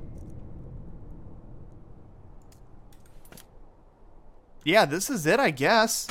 [4.64, 6.06] Yeah, this is it, I guess.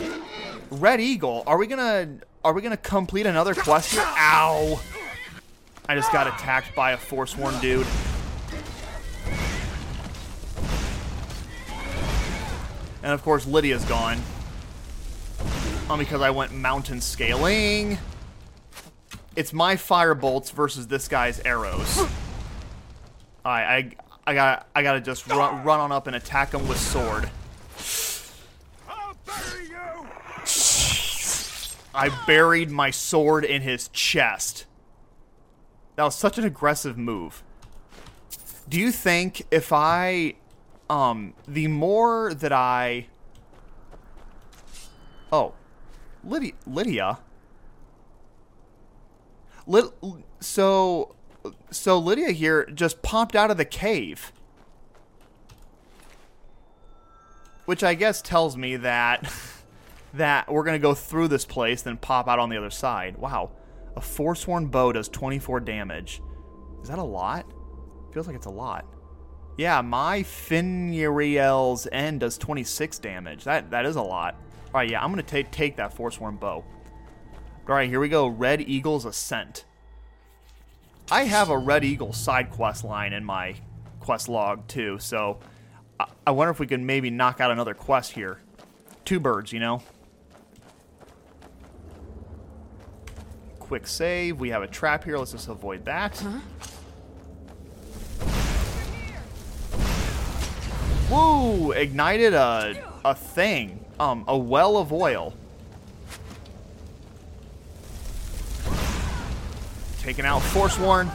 [0.69, 1.43] Red Eagle.
[1.47, 4.03] Are we gonna are we gonna complete another quest here?
[4.05, 4.81] Ow!
[5.87, 7.87] I just got attacked by a Forsworn dude.
[13.01, 14.21] And of course, Lydia's gone.
[15.89, 17.97] Um, because I went mountain scaling.
[19.37, 21.99] It's my fire bolts versus this guy's arrows.
[23.45, 23.95] Alright,
[24.25, 27.29] I I got I gotta just run, run on up and attack him with sword.
[31.93, 34.65] I buried my sword in his chest.
[35.97, 37.43] That was such an aggressive move.
[38.67, 40.33] Do you think if I
[40.89, 43.05] um the more that I
[45.31, 45.53] Oh.
[46.23, 47.19] Lydia Lydia
[50.39, 51.15] so
[51.71, 54.31] so Lydia here just popped out of the cave.
[57.65, 59.31] Which I guess tells me that
[60.13, 63.17] that we're to go through this place then pop out on the other side.
[63.17, 63.51] Wow.
[63.95, 66.21] A Forsworn bow does 24 damage.
[66.81, 67.45] Is that a lot?
[68.13, 68.85] Feels like it's a lot.
[69.57, 73.43] Yeah, my Finuriel's end does 26 damage.
[73.43, 74.35] That that is a lot.
[74.67, 76.63] All right, yeah, I'm to take take that Forsworn bow.
[77.67, 78.27] All right, here we go.
[78.27, 79.65] Red Eagle's Ascent.
[81.11, 83.55] I have a Red Eagle side quest line in my
[83.99, 84.99] quest log too.
[84.99, 85.39] So
[85.99, 88.39] I, I wonder if we can maybe knock out another quest here.
[89.03, 89.83] Two birds, you know.
[93.59, 94.39] Quick save.
[94.39, 95.17] We have a trap here.
[95.17, 96.23] Let's just avoid that.
[101.11, 101.71] Woo!
[101.73, 103.83] Ignited a a thing.
[103.99, 105.33] Um, a well of oil.
[110.07, 111.11] Taking out Forsworn.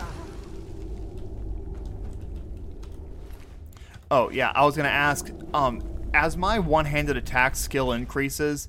[4.11, 5.31] Oh yeah, I was gonna ask.
[5.55, 5.81] Um,
[6.12, 8.68] as my one-handed attack skill increases,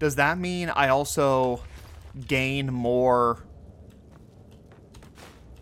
[0.00, 1.62] does that mean I also
[2.26, 3.44] gain more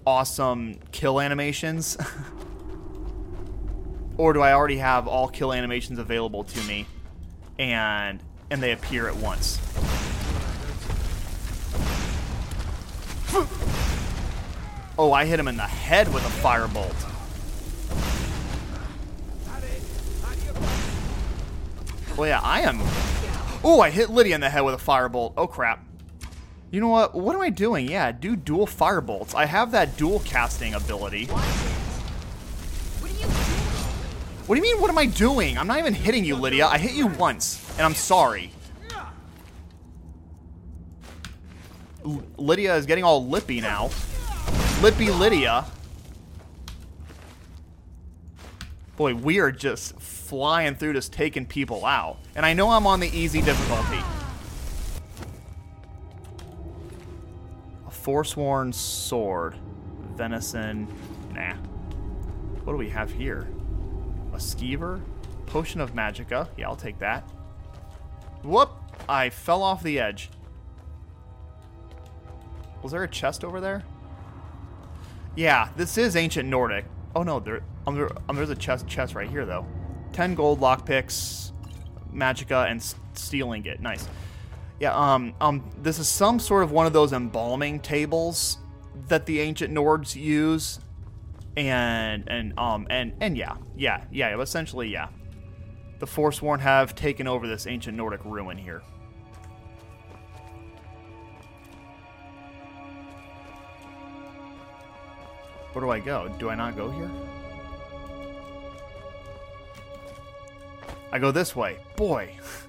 [0.06, 1.98] awesome kill animations?
[4.16, 6.86] or do I already have all kill animations available to me
[7.58, 9.60] and and they appear at once?
[14.98, 16.92] Oh, I hit him in the head with a firebolt.
[22.16, 22.80] Well, yeah, I am.
[23.62, 25.34] Oh, I hit Lydia in the head with a firebolt.
[25.36, 25.84] Oh, crap.
[26.72, 27.14] You know what?
[27.14, 27.88] What am I doing?
[27.88, 29.34] Yeah, do dual firebolts.
[29.34, 31.26] I have that dual casting ability.
[34.46, 35.56] What do you mean, what am I doing?
[35.58, 36.66] I'm not even hitting you, Lydia.
[36.66, 38.50] I hit you once, and I'm sorry.
[42.36, 43.90] Lydia is getting all lippy now.
[44.80, 45.64] Lippy Lydia.
[48.96, 52.18] Boy, we are just flying through, just taking people out.
[52.36, 53.98] And I know I'm on the easy difficulty.
[57.88, 59.56] A Forsworn sword.
[60.14, 60.86] Venison.
[61.34, 61.54] Nah.
[62.62, 63.48] What do we have here?
[64.32, 65.00] A skeever?
[65.46, 66.48] Potion of Magicka.
[66.56, 67.28] Yeah, I'll take that.
[68.44, 68.70] Whoop!
[69.08, 70.30] I fell off the edge.
[72.80, 73.82] Was there a chest over there?
[75.36, 76.84] Yeah, this is ancient Nordic.
[77.14, 79.66] Oh no, there, um, there um, there's a chest chest right here though.
[80.12, 81.52] Ten gold lockpicks,
[82.12, 82.82] magicka, and
[83.14, 83.80] steel ingot.
[83.80, 84.08] Nice.
[84.80, 84.94] Yeah.
[84.94, 85.34] Um.
[85.40, 85.70] Um.
[85.82, 88.58] This is some sort of one of those embalming tables
[89.08, 90.80] that the ancient Nords use,
[91.56, 95.08] and and um and and yeah yeah yeah essentially yeah.
[95.98, 98.82] The Forsworn have taken over this ancient Nordic ruin here.
[105.72, 106.28] Where do I go?
[106.38, 107.10] Do I not go here?
[111.12, 111.78] I go this way.
[111.96, 112.30] Boy.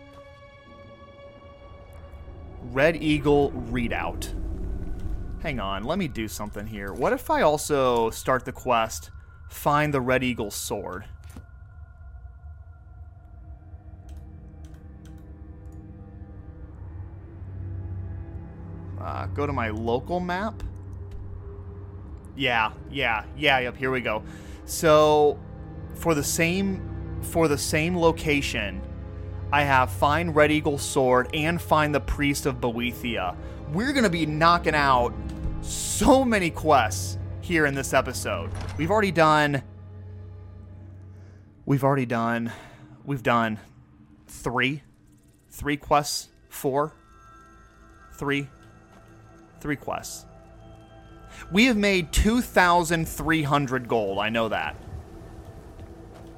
[2.72, 4.34] Red Eagle Redoubt.
[5.42, 6.92] Hang on, let me do something here.
[6.92, 9.10] What if I also start the quest,
[9.50, 11.06] find the Red Eagle sword?
[19.00, 20.62] Uh, go to my local map.
[22.40, 24.24] Yeah, yeah, yeah, yep, here we go.
[24.64, 25.38] So
[25.96, 28.82] for the same for the same location,
[29.52, 33.36] I have find Red Eagle sword and find the priest of Boethiah.
[33.74, 35.14] We're gonna be knocking out
[35.60, 38.52] so many quests here in this episode.
[38.78, 39.62] We've already done
[41.66, 42.54] We've already done
[43.04, 43.60] we've done
[44.28, 44.82] three.
[45.50, 46.30] Three quests.
[46.48, 46.94] Four.
[48.14, 48.48] Three.
[49.60, 50.26] Three quests.
[51.52, 54.20] We have made 2,300 gold.
[54.20, 54.76] I know that.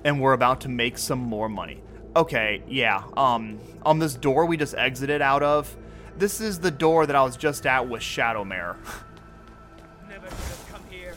[0.04, 1.82] And we're about to make some more money.
[2.16, 3.04] Okay, yeah.
[3.16, 5.76] Um, on this door we just exited out of,
[6.18, 8.76] this is the door that I was just at with Shadowmere.
[10.10, 11.14] Never have come here.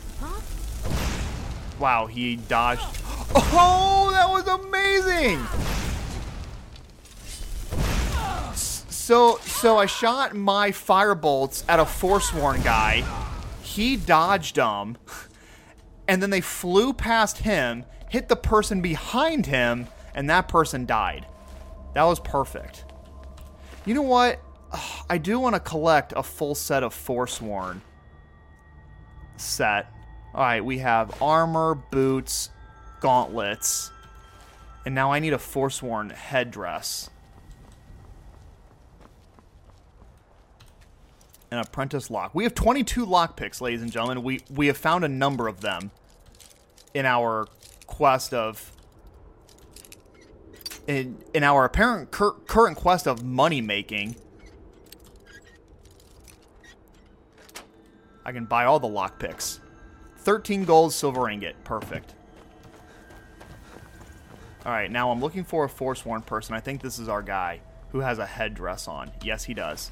[1.78, 2.82] wow, he dodged.
[3.36, 5.44] Oh, that was amazing!
[9.04, 13.02] So, so I shot my firebolts at a Forsworn guy.
[13.74, 14.96] He dodged them,
[16.06, 21.26] and then they flew past him, hit the person behind him, and that person died.
[21.94, 22.84] That was perfect.
[23.84, 24.40] You know what?
[25.10, 27.82] I do want to collect a full set of Forsworn
[29.38, 29.92] set.
[30.32, 32.50] All right, we have armor, boots,
[33.00, 33.90] gauntlets,
[34.86, 37.10] and now I need a Forsworn headdress.
[41.50, 42.34] An apprentice lock.
[42.34, 44.22] We have 22 lock picks, ladies and gentlemen.
[44.22, 45.90] We we have found a number of them
[46.94, 47.46] in our
[47.86, 48.72] quest of
[50.86, 54.16] in in our apparent cur current quest of money making.
[58.24, 59.60] I can buy all the lock picks.
[60.18, 61.62] 13 gold, silver ingot.
[61.64, 62.14] Perfect.
[64.64, 66.54] Alright, now I'm looking for a Forsworn person.
[66.54, 67.60] I think this is our guy
[67.92, 69.10] who has a headdress on.
[69.22, 69.90] Yes, he does.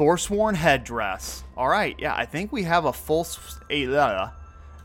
[0.00, 1.44] Forsworn headdress.
[1.58, 3.26] Alright, yeah, I think we have a full...
[3.68, 4.30] A, uh,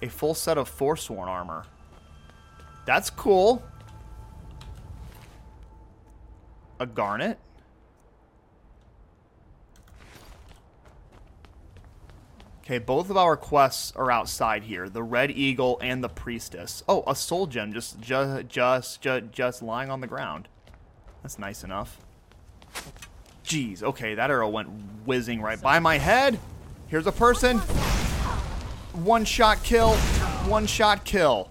[0.02, 1.64] A full set of Forsworn armor.
[2.86, 3.64] That's cool.
[6.82, 7.40] A garnet.
[12.66, 14.90] Okay, both of our quests are outside here.
[14.90, 16.84] The Red Eagle and the Priestess.
[16.90, 20.50] Oh, a soul gem just just just just, just lying on the ground.
[21.24, 22.02] That's nice enough.
[23.46, 24.70] Jeez, okay, that arrow went
[25.06, 26.40] whizzing right by my head.
[26.88, 27.60] Here's a person.
[28.94, 29.94] One shot kill.
[30.48, 31.50] One shot kill.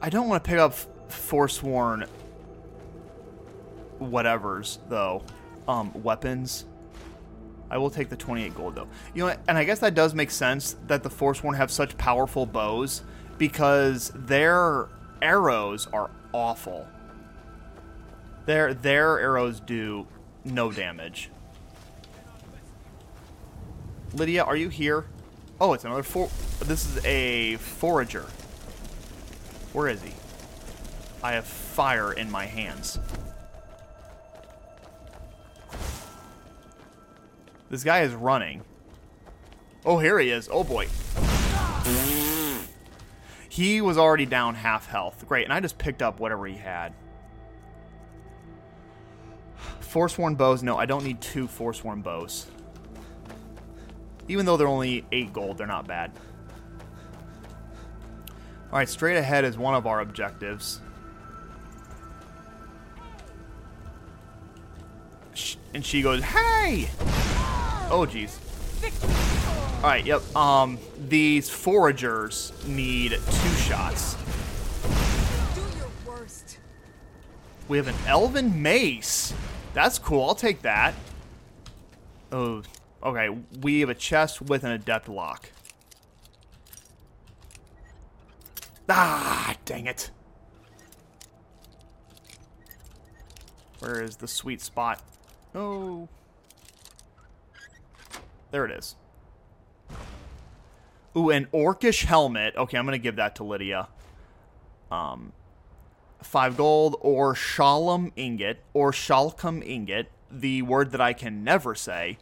[0.00, 0.74] I don't want to pick up
[1.08, 2.06] Forsworn
[4.00, 5.22] whatevers, though.
[5.68, 6.64] Um, weapons.
[7.70, 8.88] I will take the 28 gold, though.
[9.14, 12.46] You know, and I guess that does make sense that the Forsworn have such powerful
[12.46, 13.02] bows
[13.36, 14.88] because their
[15.20, 16.86] arrows are awful.
[18.48, 20.06] Their their arrows do
[20.42, 21.28] no damage.
[24.14, 25.04] Lydia, are you here?
[25.60, 26.30] Oh, it's another for.
[26.64, 28.24] This is a forager.
[29.74, 30.14] Where is he?
[31.22, 32.98] I have fire in my hands.
[37.68, 38.62] This guy is running.
[39.84, 40.48] Oh, here he is.
[40.50, 40.88] Oh boy.
[43.50, 45.26] He was already down half health.
[45.28, 46.94] Great, and I just picked up whatever he had.
[49.88, 50.62] Forsworn bows.
[50.62, 52.46] No, I don't need two Forsworn bows.
[54.28, 56.12] Even though they're only 8 gold, they're not bad.
[58.70, 60.80] Alright, straight ahead is one of our objectives.
[65.72, 66.90] And she goes, Hey!
[67.90, 68.36] Oh, jeez.
[69.82, 70.20] Alright, yep.
[70.36, 70.78] Um,
[71.08, 74.16] these foragers need two shots.
[77.68, 79.32] We have an elven mace.
[79.74, 80.24] That's cool.
[80.24, 80.94] I'll take that.
[82.32, 82.62] Oh,
[83.02, 83.36] okay.
[83.60, 85.50] We have a chest with an adept lock.
[88.88, 90.10] Ah, dang it.
[93.80, 95.02] Where is the sweet spot?
[95.54, 96.08] Oh.
[98.50, 98.96] There it is.
[101.16, 102.56] Ooh, an orcish helmet.
[102.56, 103.88] Okay, I'm going to give that to Lydia.
[104.90, 105.32] Um,
[106.22, 112.18] five gold, or Shalom ingot, or Shalcom ingot, the word that I can never say,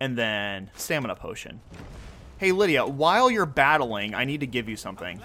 [0.00, 1.60] and then stamina potion.
[2.38, 5.20] Hey, Lydia, while you're battling, I need to give you something.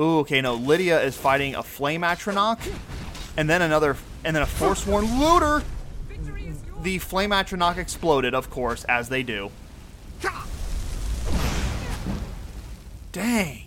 [0.00, 2.58] Ooh, okay, no, Lydia is fighting a Flame Atronach,
[3.36, 5.62] and then another, and then a Forsworn Looter!
[6.82, 9.50] The Flame Atronach exploded, of course, as they do.
[13.12, 13.62] Dang.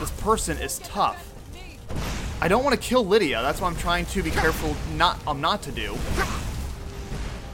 [0.00, 1.31] This person is tough.
[2.42, 3.40] I don't want to kill Lydia.
[3.40, 5.96] That's what I'm trying to be careful not um, not to do.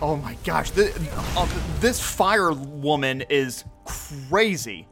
[0.00, 0.96] Oh my gosh, this,
[1.36, 1.46] um,
[1.78, 4.88] this fire woman is crazy.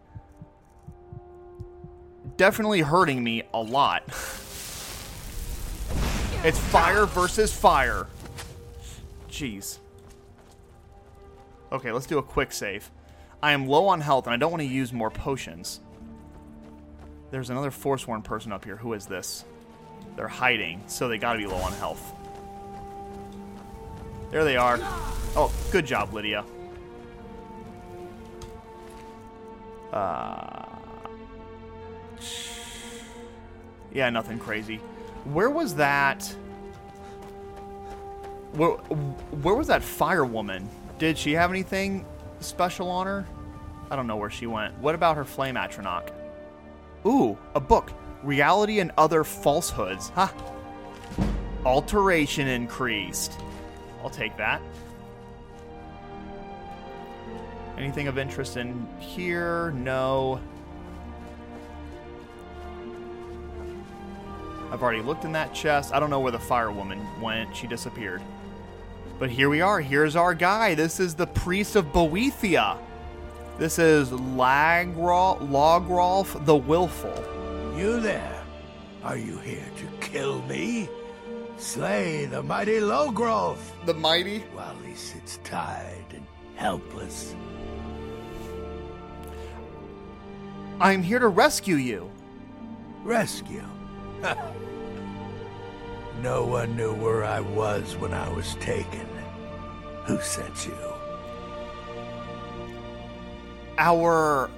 [2.36, 4.02] Definitely hurting me a lot.
[6.44, 8.06] It's fire versus fire.
[9.30, 9.78] Jeez.
[11.72, 12.90] Okay, let's do a quick save.
[13.42, 15.80] I am low on health and I don't want to use more potions.
[17.30, 18.76] There's another Forsworn person up here.
[18.76, 19.46] Who is this?
[20.16, 22.14] They're hiding, so they gotta be low on health.
[24.30, 24.78] There they are.
[25.36, 26.44] Oh, good job, Lydia.
[29.92, 30.66] Uh,
[33.92, 34.80] yeah, nothing crazy.
[35.24, 36.24] Where was that?
[38.52, 40.68] Where, where was that fire woman?
[40.98, 42.06] Did she have anything
[42.40, 43.26] special on her?
[43.90, 44.76] I don't know where she went.
[44.78, 46.10] What about her flame atronach?
[47.04, 47.92] Ooh, a book.
[48.26, 50.10] Reality and Other Falsehoods.
[50.10, 50.26] Ha!
[50.26, 51.24] Huh.
[51.64, 53.40] Alteration increased.
[54.02, 54.60] I'll take that.
[57.78, 59.70] Anything of interest in here?
[59.72, 60.40] No.
[64.72, 65.94] I've already looked in that chest.
[65.94, 67.54] I don't know where the fire woman went.
[67.54, 68.22] She disappeared.
[69.18, 69.80] But here we are.
[69.80, 70.74] Here's our guy.
[70.74, 72.78] This is the priest of Boethiah.
[73.56, 77.14] This is Lagrolf, Logrolf the Willful.
[77.76, 78.42] You there?
[79.04, 80.88] Are you here to kill me?
[81.58, 83.58] Slay the mighty Logrolf.
[83.84, 84.38] The mighty?
[84.54, 86.24] While he sits tied and
[86.54, 87.36] helpless.
[90.80, 92.10] I'm here to rescue you.
[93.04, 93.68] Rescue?
[96.22, 99.06] no one knew where I was when I was taken.
[100.06, 100.78] Who sent you?
[103.76, 104.48] Our...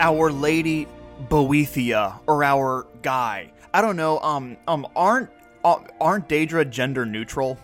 [0.00, 0.88] Our Lady
[1.28, 3.52] Boethiah, or our guy.
[3.72, 5.30] I don't know, um, um, aren't,
[5.64, 7.58] uh, aren't Daedra gender neutral?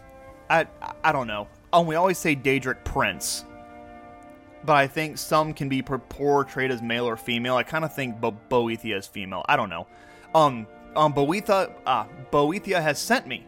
[0.49, 0.67] I,
[1.03, 1.49] I don't know.
[1.73, 3.45] Um, we always say Daedric Prince.
[4.65, 7.57] but I think some can be portrayed as male or female.
[7.57, 9.45] I kind of think Bo- Boethiah is female.
[9.49, 9.87] I don't know.
[10.35, 13.47] Um, um, Boetha, uh, Boethiah has sent me.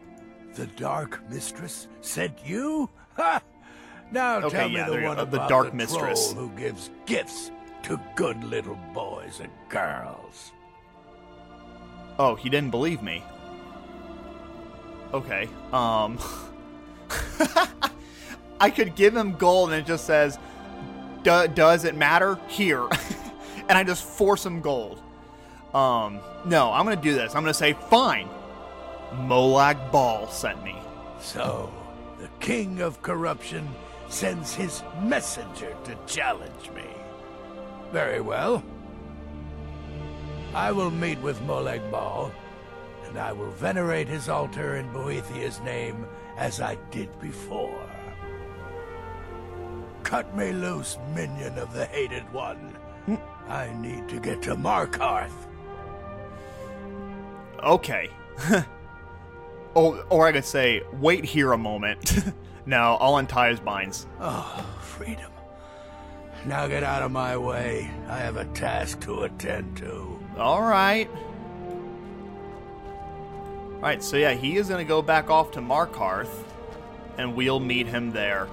[0.55, 2.89] The Dark Mistress sent you?
[3.15, 3.41] Ha!
[4.11, 6.33] Now Okay, tell me yeah, the one go, the Dark the Mistress.
[6.33, 7.51] who gives gifts
[7.83, 10.51] to good little boys and girls.
[12.17, 13.23] Oh, he didn't believe me.
[15.13, 15.49] Okay.
[15.71, 16.19] Um
[18.61, 20.37] I could give him gold and it just says
[21.23, 22.87] "Do- does it matter here
[23.69, 25.01] and I just force him gold.
[25.73, 27.35] Um no, I'm going to do this.
[27.35, 28.29] I'm going to say fine.
[29.11, 30.75] Molag Bal sent me.
[31.19, 31.71] So,
[32.19, 33.67] the king of corruption
[34.07, 36.88] sends his messenger to challenge me.
[37.91, 38.63] Very well.
[40.53, 42.31] I will meet with Molag Bal,
[43.05, 46.05] and I will venerate his altar in Boethiah's name
[46.37, 47.85] as I did before.
[50.03, 52.75] Cut me loose, minion of the Hated One.
[53.47, 55.31] I need to get to Markarth.
[57.63, 58.09] Okay.
[59.75, 62.23] oh, or I could say wait here a moment.
[62.65, 64.07] no, I'll untie his binds.
[64.19, 65.31] Oh, freedom.
[66.45, 67.91] Now get out of my way.
[68.07, 70.19] I have a task to attend to.
[70.37, 71.09] All right.
[73.79, 76.43] All right, so yeah, he is going to go back off to Markarth,
[77.17, 78.47] and we'll meet him there.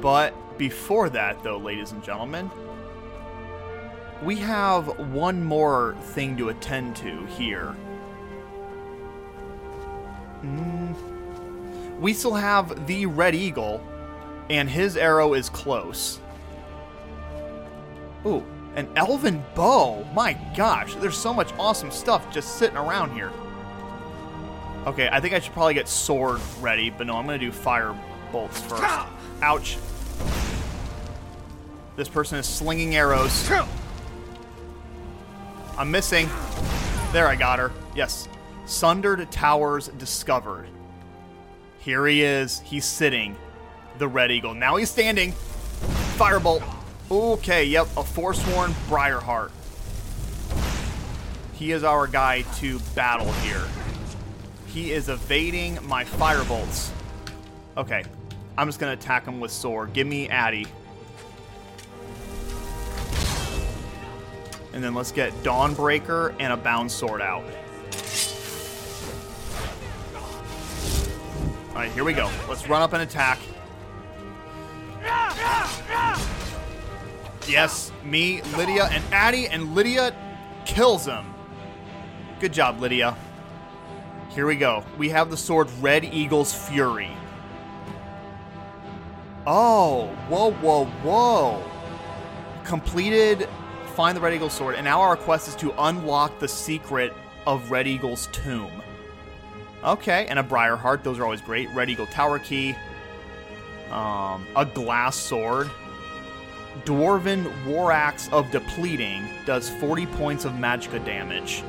[0.00, 2.50] But before that, though, ladies and gentlemen,
[4.22, 7.74] we have one more thing to attend to here.
[10.42, 11.98] Mm.
[11.98, 13.84] We still have the Red Eagle,
[14.48, 16.20] and his arrow is close.
[18.26, 18.44] Ooh,
[18.76, 20.04] an elven bow.
[20.14, 23.30] My gosh, there's so much awesome stuff just sitting around here.
[24.86, 27.94] Okay, I think I should probably get sword ready, but no, I'm gonna do fire
[28.32, 28.82] bolts first.
[29.42, 29.76] Ouch.
[31.96, 33.50] This person is slinging arrows.
[35.76, 36.28] I'm missing.
[37.12, 37.72] There, I got her.
[37.94, 38.28] Yes.
[38.64, 40.68] Sundered Towers discovered.
[41.78, 42.60] Here he is.
[42.60, 43.36] He's sitting.
[43.98, 44.54] The Red Eagle.
[44.54, 45.32] Now he's standing.
[46.16, 46.62] Firebolt.
[47.12, 49.50] Okay, yep, a Forsworn Briarheart.
[51.52, 53.66] He is our guy to battle here.
[54.68, 56.88] He is evading my firebolts.
[57.76, 58.02] Okay,
[58.56, 59.92] I'm just gonna attack him with sword.
[59.92, 60.66] Give me Addy.
[64.72, 67.44] And then let's get Dawnbreaker and a Bound Sword out.
[71.72, 72.30] Alright, here we go.
[72.48, 73.38] Let's run up and attack.
[77.48, 80.14] Yes, me, Lydia, and Addy, and Lydia
[80.64, 81.34] kills him.
[82.40, 83.16] Good job, Lydia.
[84.30, 84.84] Here we go.
[84.96, 87.10] We have the sword Red Eagle's Fury.
[89.46, 91.62] Oh, whoa, whoa, whoa.
[92.64, 93.48] Completed
[93.94, 97.12] Find the Red Eagle sword, and now our quest is to unlock the secret
[97.46, 98.70] of Red Eagle's tomb.
[99.84, 101.04] Okay, and a Briar Heart.
[101.04, 101.68] Those are always great.
[101.74, 102.74] Red Eagle Tower Key.
[103.90, 105.70] Um, a Glass Sword.
[106.84, 111.62] Dwarven War Axe of Depleting does 40 points of magicka damage.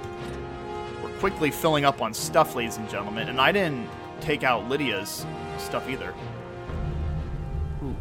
[1.04, 3.88] We're quickly filling up on stuff, ladies and gentlemen, and I didn't
[4.22, 5.26] take out Lydia's
[5.58, 6.14] stuff either.
[7.84, 7.96] Ooh.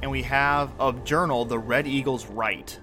[0.00, 2.80] And we have a journal, The Red Eagle's Rite.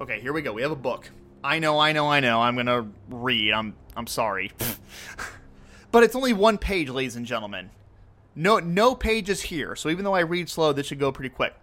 [0.00, 0.52] Okay, here we go.
[0.52, 1.08] We have a book.
[1.42, 2.40] I know, I know, I know.
[2.40, 3.52] I'm gonna read.
[3.52, 4.52] I'm I'm sorry.
[5.92, 7.70] but it's only one page, ladies and gentlemen.
[8.34, 11.54] No no pages here, so even though I read slow, this should go pretty quick.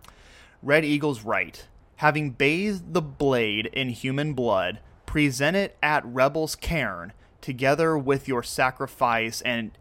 [0.66, 1.68] Red Eagle's Rite.
[1.98, 8.42] Having bathed the blade in human blood, present it at Rebel's cairn, together with your
[8.42, 9.78] sacrifice and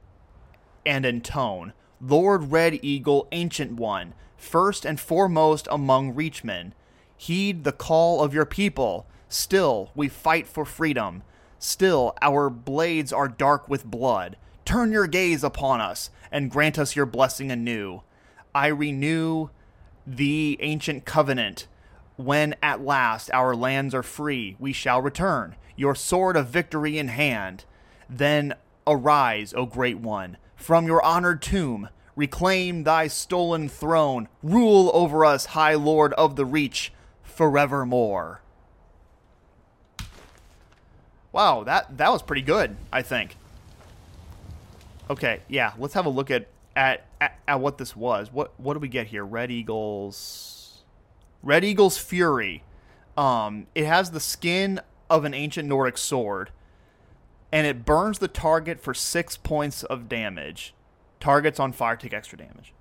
[0.85, 1.73] and intone.
[2.03, 6.75] Lord Red Eagle, Ancient One, first and foremost among Reachmen,
[7.17, 9.07] heed the call of your people.
[9.31, 11.23] Still, we fight for freedom.
[11.59, 14.37] Still, our blades are dark with blood.
[14.67, 18.03] Turn your gaze upon us and grant us your blessing anew.
[18.55, 19.49] I renew
[20.07, 21.67] the ancient covenant.
[22.17, 27.09] When at last our lands are free, we shall return, your sword of victory in
[27.09, 27.65] hand.
[28.09, 28.55] Then
[28.87, 31.89] arise, O great one, from your honored tomb.
[32.17, 34.29] Reclaim thy stolen throne.
[34.43, 36.93] Rule over us, High Lord of the Reach,
[37.23, 38.41] forevermore.
[41.33, 43.37] Wow, that that was pretty good, I think.
[45.11, 46.47] Okay, yeah, let's have a look at
[46.77, 48.33] at, at, at what this was.
[48.33, 49.25] What what do we get here?
[49.25, 50.55] Red Eagles
[51.45, 52.65] Red Eagle's Fury.
[53.17, 56.51] Um, it has the skin of an ancient Nordic sword,
[57.53, 60.75] and it burns the target for six points of damage.
[61.21, 62.73] Targets on fire take extra damage.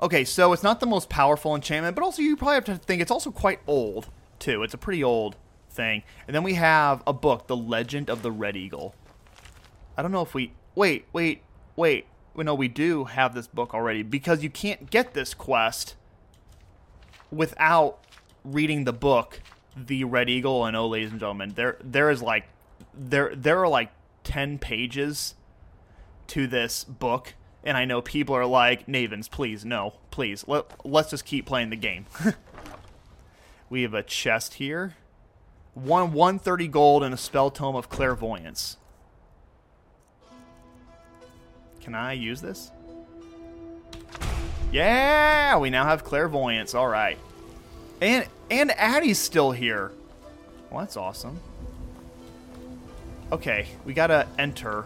[0.00, 3.02] Okay, so it's not the most powerful enchantment, but also you probably have to think
[3.02, 4.62] it's also quite old, too.
[4.62, 5.36] It's a pretty old
[5.70, 6.04] thing.
[6.26, 8.94] And then we have a book, The Legend of the Red Eagle.
[9.96, 10.52] I don't know if we.
[10.76, 11.42] Wait, wait,
[11.74, 12.06] wait.
[12.38, 15.96] Well, no, we do have this book already because you can't get this quest
[17.32, 17.98] without
[18.44, 19.40] reading the book,
[19.76, 20.64] The Red Eagle.
[20.64, 22.44] And oh, ladies and gentlemen, there there is like
[22.94, 23.90] there there are like
[24.22, 25.34] ten pages
[26.28, 27.34] to this book,
[27.64, 31.70] and I know people are like, Navens, please, no, please, let let's just keep playing
[31.70, 32.06] the game.
[33.68, 34.94] we have a chest here,
[35.74, 38.76] one one thirty gold and a spell tome of clairvoyance.
[41.88, 42.70] Can I use this?
[44.70, 46.74] Yeah, we now have clairvoyance.
[46.74, 47.16] All right.
[48.02, 49.92] And and Addie's still here.
[50.68, 51.40] Well, that's awesome.
[53.32, 54.84] Okay, we gotta enter.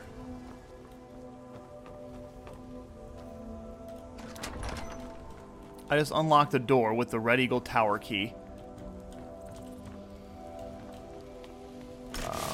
[5.90, 8.32] I just unlocked the door with the Red Eagle Tower key.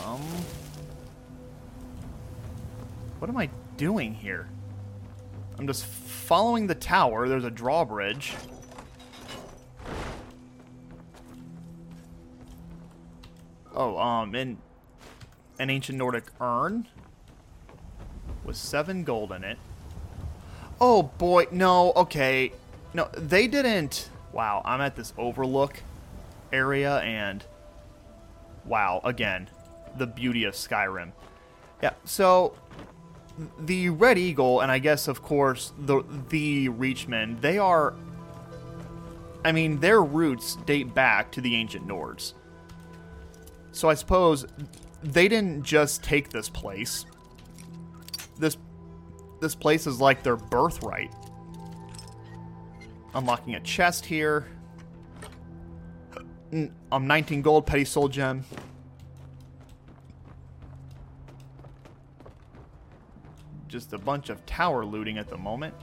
[0.07, 0.22] Um,
[3.18, 4.49] what am I doing here?
[5.59, 7.29] I'm just following the tower.
[7.29, 8.35] There's a drawbridge.
[13.74, 14.59] Oh, um, in
[15.59, 16.87] an ancient Nordic urn
[18.45, 19.59] with seven gold in it.
[20.81, 22.53] Oh boy, no, okay.
[22.93, 24.11] No, they didn't.
[24.33, 25.81] Wow, I'm at this overlook
[26.53, 27.45] area and
[28.64, 29.49] wow, again,
[29.97, 31.12] the beauty of Skyrim.
[31.83, 32.55] Yeah, so
[33.59, 37.95] the Red Eagle and I guess of course the the Reachmen, they are
[39.45, 42.34] I mean, their roots date back to the ancient Nords.
[43.72, 44.47] So I suppose
[45.03, 47.07] they didn't just take this place.
[48.39, 48.57] This
[49.41, 51.12] this place is like their birthright.
[53.14, 54.49] Unlocking a chest here.
[56.91, 58.45] Um, 19 gold, petty soul gem.
[63.69, 65.75] Just a bunch of tower looting at the moment.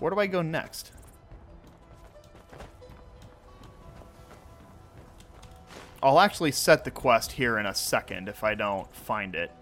[0.00, 0.90] Where do I go next?
[6.02, 9.52] I'll actually set the quest here in a second if I don't find it.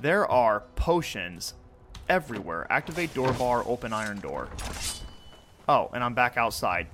[0.00, 1.54] There are potions
[2.08, 2.68] everywhere.
[2.70, 4.48] Activate door bar, open iron door.
[5.68, 6.86] Oh, and I'm back outside.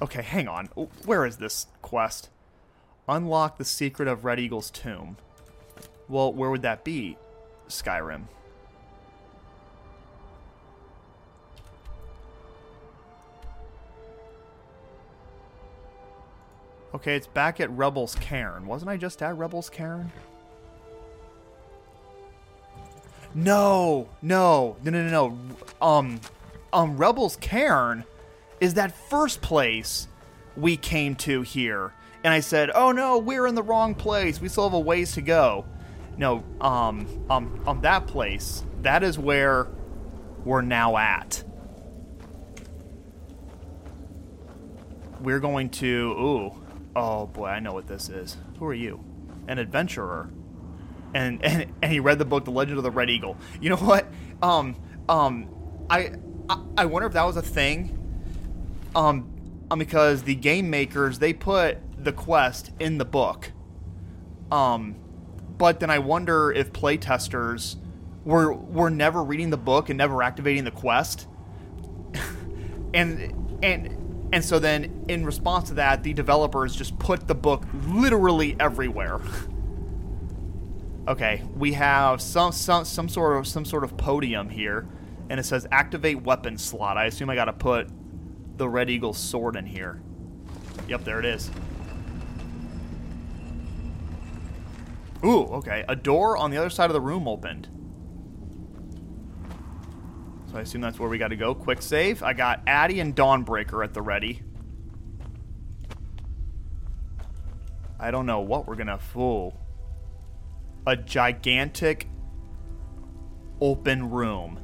[0.00, 0.66] Okay, hang on.
[1.04, 2.30] Where is this quest?
[3.08, 5.16] Unlock the secret of Red Eagle's tomb.
[6.08, 7.16] Well, where would that be?
[7.68, 8.24] Skyrim.
[16.94, 18.66] Okay, it's back at Rebel's Cairn.
[18.66, 20.10] Wasn't I just at Rebel's Cairn?
[23.34, 25.86] No, no, no, no, no, no.
[25.86, 26.20] Um,
[26.72, 28.04] um, Rebel's Cairn
[28.60, 30.08] is that first place
[30.56, 31.92] we came to here.
[32.24, 34.40] And I said, oh no, we're in the wrong place.
[34.40, 35.64] We still have a ways to go.
[36.16, 39.68] No, um, um, um, that place, that is where
[40.44, 41.44] we're now at.
[45.20, 48.36] We're going to, ooh, Oh boy, I know what this is.
[48.58, 49.04] Who are you?
[49.46, 50.28] An adventurer.
[51.14, 53.36] And and, and he read the book The Legend of the Red Eagle.
[53.60, 54.06] You know what?
[54.42, 54.74] Um
[55.08, 55.48] um
[55.88, 56.12] I
[56.50, 57.94] I, I wonder if that was a thing.
[58.96, 59.30] Um,
[59.70, 63.52] um because the game makers they put the quest in the book.
[64.50, 64.96] Um
[65.58, 67.76] but then I wonder if playtesters
[68.24, 71.26] were were never reading the book and never activating the quest.
[72.94, 73.98] and and
[74.32, 79.20] and so then, in response to that, the developers just put the book literally everywhere.
[81.08, 84.86] okay, we have some some some sort of some sort of podium here,
[85.30, 86.98] and it says activate weapon slot.
[86.98, 87.88] I assume I got to put
[88.58, 90.02] the Red Eagle sword in here.
[90.88, 91.50] Yep, there it is.
[95.24, 95.84] Ooh, okay.
[95.88, 97.68] A door on the other side of the room opened.
[100.50, 101.54] So I assume that's where we got to go.
[101.54, 102.22] Quick save.
[102.22, 104.42] I got Addie and Dawnbreaker at the ready.
[108.00, 109.58] I don't know what we're going to fool.
[110.86, 112.08] A gigantic
[113.60, 114.60] open room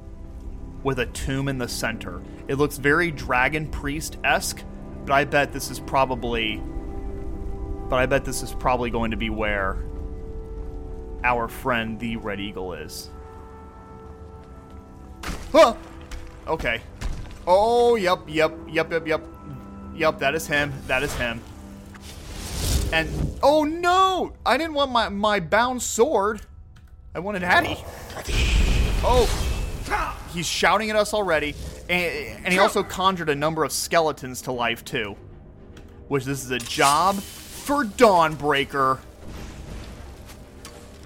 [0.84, 2.22] with a tomb in the center.
[2.46, 4.62] It looks very Dragon Priest-esque,
[5.04, 6.62] but I bet this is probably
[7.88, 9.84] but I bet this is probably going to be where
[11.24, 13.10] our friend the Red Eagle is.
[15.50, 15.74] Huh.
[16.46, 16.80] Okay.
[17.46, 19.22] Oh, yep, yep, yep, yep, yep.
[19.94, 20.72] Yep, that is him.
[20.86, 21.40] That is him.
[22.92, 23.08] And,
[23.42, 24.34] oh no!
[24.44, 26.42] I didn't want my, my bound sword.
[27.14, 27.78] I wanted Hattie.
[29.02, 29.28] Oh!
[30.32, 31.54] He's shouting at us already.
[31.88, 35.16] And, and he also conjured a number of skeletons to life, too.
[36.08, 38.98] Which this is a job for Dawnbreaker.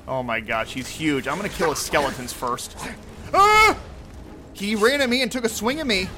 [0.09, 1.29] Oh my gosh, he's huge.
[1.29, 2.77] I'm gonna kill his skeletons first.
[3.35, 3.79] Ah!
[4.55, 6.09] He ran at me and took a swing at me.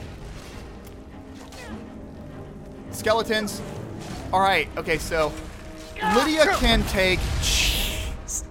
[2.92, 3.60] Skeletons.
[4.32, 5.32] Alright, okay, so
[6.14, 7.18] Lydia can take.
[7.40, 8.44] Jeez.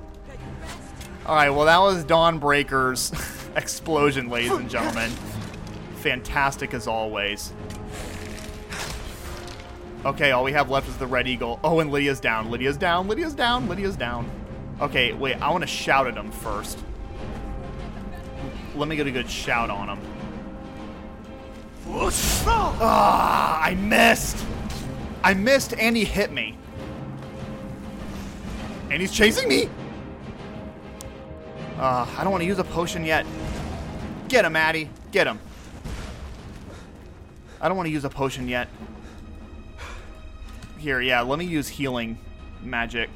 [1.25, 3.13] Alright, well, that was Dawnbreaker's
[3.55, 5.09] explosion, ladies and gentlemen.
[5.95, 7.53] Fantastic as always.
[10.05, 11.59] Okay, all we have left is the Red Eagle.
[11.63, 12.51] Oh, and Lydia's down.
[12.51, 13.07] Lydia's down.
[13.07, 13.69] Lydia's down.
[13.69, 14.29] Lydia's down.
[14.81, 16.79] Okay, wait, I want to shout at him first.
[18.75, 19.99] Let me get a good shout on him.
[22.81, 24.45] Ah, I missed.
[25.23, 26.57] I missed and he hit me.
[28.89, 29.69] And he's chasing me.
[31.77, 33.25] Uh, I don't want to use a potion yet.
[34.27, 34.89] Get him, Addy.
[35.11, 35.39] Get him.
[37.59, 38.69] I don't want to use a potion yet.
[40.77, 42.17] Here, yeah, let me use healing
[42.63, 43.09] magic.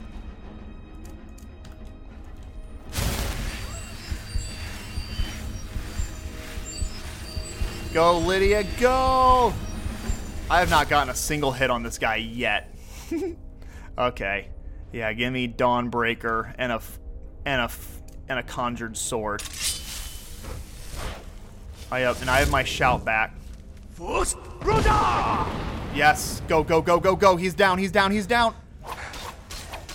[7.93, 9.53] Go, Lydia, go!
[10.49, 12.73] I have not gotten a single hit on this guy yet.
[13.99, 14.47] okay.
[14.91, 16.81] Yeah, give me Dawnbreaker and a
[17.45, 17.69] and a
[18.29, 19.43] and a conjured sword.
[21.91, 23.35] I have and I have my shout back.
[25.93, 27.35] Yes, go go go go go.
[27.35, 27.77] He's down.
[27.77, 28.11] He's down.
[28.11, 28.55] He's down.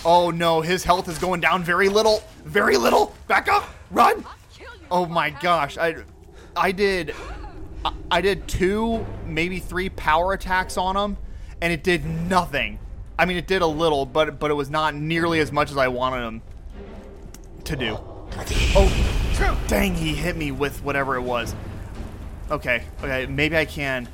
[0.05, 2.23] Oh no, his health is going down very little.
[2.45, 3.13] Very little.
[3.27, 3.69] Back up.
[3.91, 4.23] Run.
[4.89, 5.77] Oh my gosh.
[5.77, 5.97] I
[6.55, 7.13] I did
[8.11, 11.17] I did two, maybe three power attacks on him,
[11.61, 12.79] and it did nothing.
[13.17, 15.77] I mean, it did a little, but but it was not nearly as much as
[15.77, 16.41] I wanted him
[17.65, 17.97] to do.
[18.75, 19.95] Oh, dang!
[19.95, 21.55] He hit me with whatever it was.
[22.49, 24.07] Okay, okay, maybe I can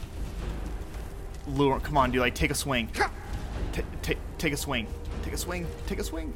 [1.48, 1.80] lure.
[1.80, 2.22] Come on, dude!
[2.22, 2.90] Like, take a swing.
[3.72, 4.88] Take take a swing.
[5.24, 5.68] Take a swing.
[5.88, 6.34] Take a swing.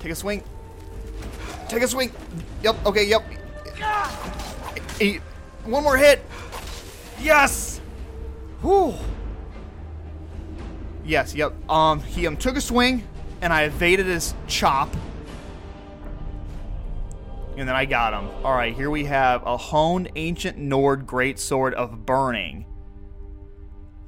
[0.00, 0.42] Take a swing.
[1.68, 2.12] Take a swing.
[2.62, 2.86] Yep.
[2.86, 3.06] Okay.
[3.06, 3.22] Yep.
[5.00, 5.20] Eight.
[5.64, 6.24] One more hit.
[7.22, 7.80] Yes.
[8.62, 8.94] Whew.
[11.04, 11.34] Yes.
[11.34, 11.70] Yep.
[11.70, 12.00] Um.
[12.00, 13.06] He um took a swing,
[13.40, 14.94] and I evaded his chop.
[17.56, 18.30] And then I got him.
[18.44, 22.64] All right, here we have a honed ancient Nord greatsword of burning.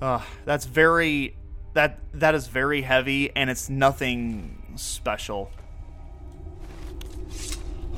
[0.00, 1.36] Uh, that's very
[1.74, 5.50] that that is very heavy and it's nothing special.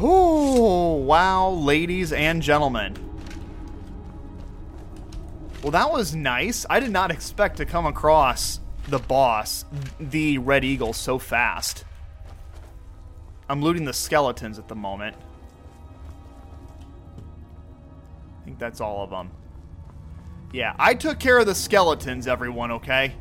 [0.01, 2.97] Oh, wow, ladies and gentlemen.
[5.65, 6.67] Well, that was nice.
[6.69, 9.65] I did not expect to come across the boss,
[9.99, 11.87] the Red Eagle, so fast.
[13.49, 15.17] I'm looting the skeletons at the moment.
[18.43, 19.31] I think that's all of them.
[20.53, 23.15] Yeah, I took care of the skeletons, everyone, okay?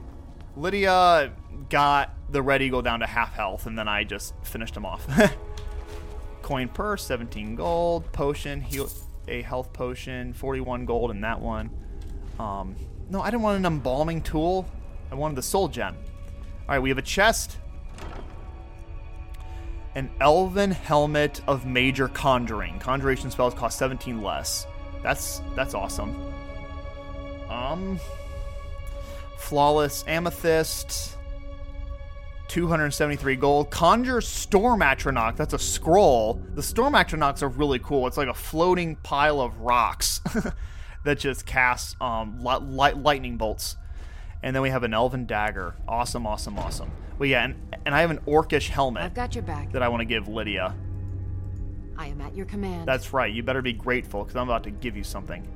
[0.57, 1.31] Lydia
[1.69, 5.07] got the Red Eagle down to half health, and then I just finished him off.
[6.41, 8.11] Coin purse, 17 gold.
[8.11, 8.89] Potion, heal,
[9.29, 11.69] a health potion, 41 gold in that one.
[12.39, 12.75] Um,
[13.09, 14.65] no, I didn't want an embalming tool.
[15.11, 15.95] I wanted the soul gem.
[16.67, 17.57] All right, we have a chest.
[19.95, 22.79] An elven helmet of major conjuring.
[22.79, 24.65] Conjuration spells cost 17 less.
[25.03, 26.15] That's that's awesome.
[27.49, 27.99] Um,
[29.37, 31.17] flawless amethyst.
[32.47, 33.69] 273 gold.
[33.71, 35.35] Conjure Storm Atronach.
[35.35, 36.41] That's a scroll.
[36.55, 38.05] The Storm Atronachs are really cool.
[38.07, 40.21] It's like a floating pile of rocks
[41.03, 43.77] that just casts um, light, lightning bolts.
[44.41, 45.75] And then we have an Elven Dagger.
[45.87, 46.91] Awesome, awesome, awesome.
[47.17, 49.03] Well, yeah, and, and I have an Orcish helmet.
[49.03, 49.71] I've got your back.
[49.71, 50.75] That I want to give Lydia.
[51.97, 52.87] I am at your command.
[52.87, 53.31] That's right.
[53.33, 55.47] You better be grateful because I'm about to give you something.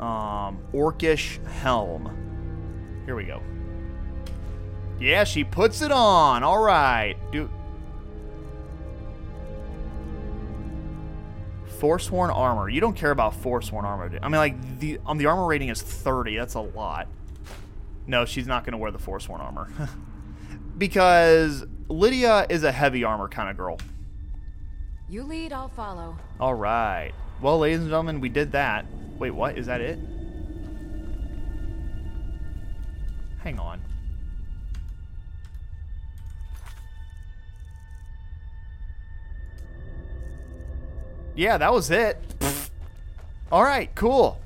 [0.00, 3.02] Um, Orcish helm.
[3.04, 3.42] Here we go.
[4.98, 6.42] Yeah, she puts it on.
[6.42, 7.16] All right.
[7.32, 7.50] Do
[11.80, 12.68] Forsworn armor.
[12.68, 14.18] You don't care about Forsworn armor.
[14.22, 16.36] I mean, like the um, the armor rating is 30.
[16.36, 17.08] That's a lot.
[18.06, 19.70] No, she's not going to wear the Forsworn armor
[20.78, 23.78] because Lydia is a heavy armor kind of girl.
[25.08, 26.18] You lead, I'll follow.
[26.38, 27.12] All right.
[27.40, 28.84] Well, ladies and gentlemen, we did that.
[29.18, 29.56] Wait, what?
[29.56, 29.98] Is that it?
[33.42, 33.80] Hang on.
[41.40, 42.18] Yeah, that was it.
[43.50, 44.38] All right, cool.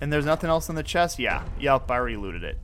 [0.00, 1.18] And there's nothing else in the chest?
[1.18, 1.44] Yeah.
[1.60, 2.58] Yep, I already looted it.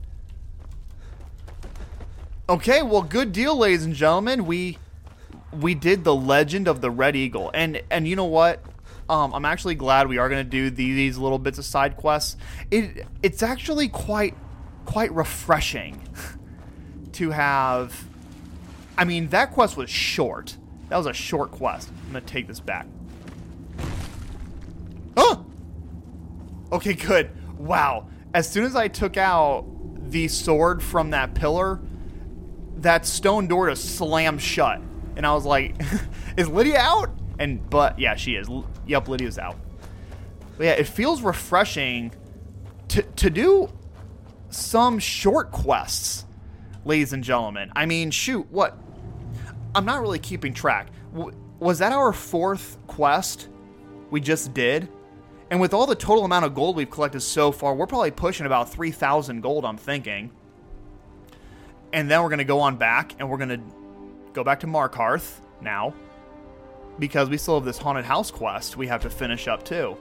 [2.49, 4.47] Okay, well, good deal, ladies and gentlemen.
[4.47, 4.79] We
[5.53, 8.63] we did the Legend of the Red Eagle, and and you know what?
[9.09, 12.35] um, I'm actually glad we are going to do these little bits of side quests.
[12.71, 14.35] It it's actually quite
[14.85, 16.01] quite refreshing
[17.11, 18.05] to have.
[18.97, 20.57] I mean, that quest was short.
[20.89, 21.91] That was a short quest.
[22.07, 22.87] I'm gonna take this back.
[25.19, 25.45] Oh.
[26.71, 27.29] Okay, good.
[27.57, 28.07] Wow.
[28.33, 29.65] As soon as I took out
[30.11, 31.81] the sword from that pillar,
[32.77, 34.81] that stone door just slammed shut,
[35.15, 35.75] and I was like,
[36.37, 38.47] "Is Lydia out?" And but yeah, she is.
[38.87, 39.57] Yep, Lydia's out.
[40.57, 42.13] But yeah, it feels refreshing
[42.89, 43.71] to to do
[44.49, 46.25] some short quests,
[46.85, 47.71] ladies and gentlemen.
[47.75, 48.77] I mean, shoot, what?
[49.75, 50.87] I'm not really keeping track.
[51.13, 53.49] W- was that our fourth quest
[54.11, 54.87] we just did?
[55.51, 58.45] And with all the total amount of gold we've collected so far, we're probably pushing
[58.45, 60.31] about 3,000 gold, I'm thinking.
[61.91, 63.61] And then we're going to go on back and we're going to
[64.33, 65.93] go back to Markarth now
[66.99, 69.97] because we still have this haunted house quest we have to finish up too.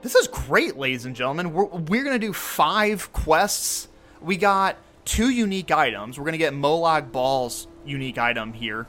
[0.00, 1.52] This is great, ladies and gentlemen.
[1.52, 3.86] We're, we're going to do five quests.
[4.20, 6.18] We got two unique items.
[6.18, 8.88] We're going to get Molag Bal's unique item here.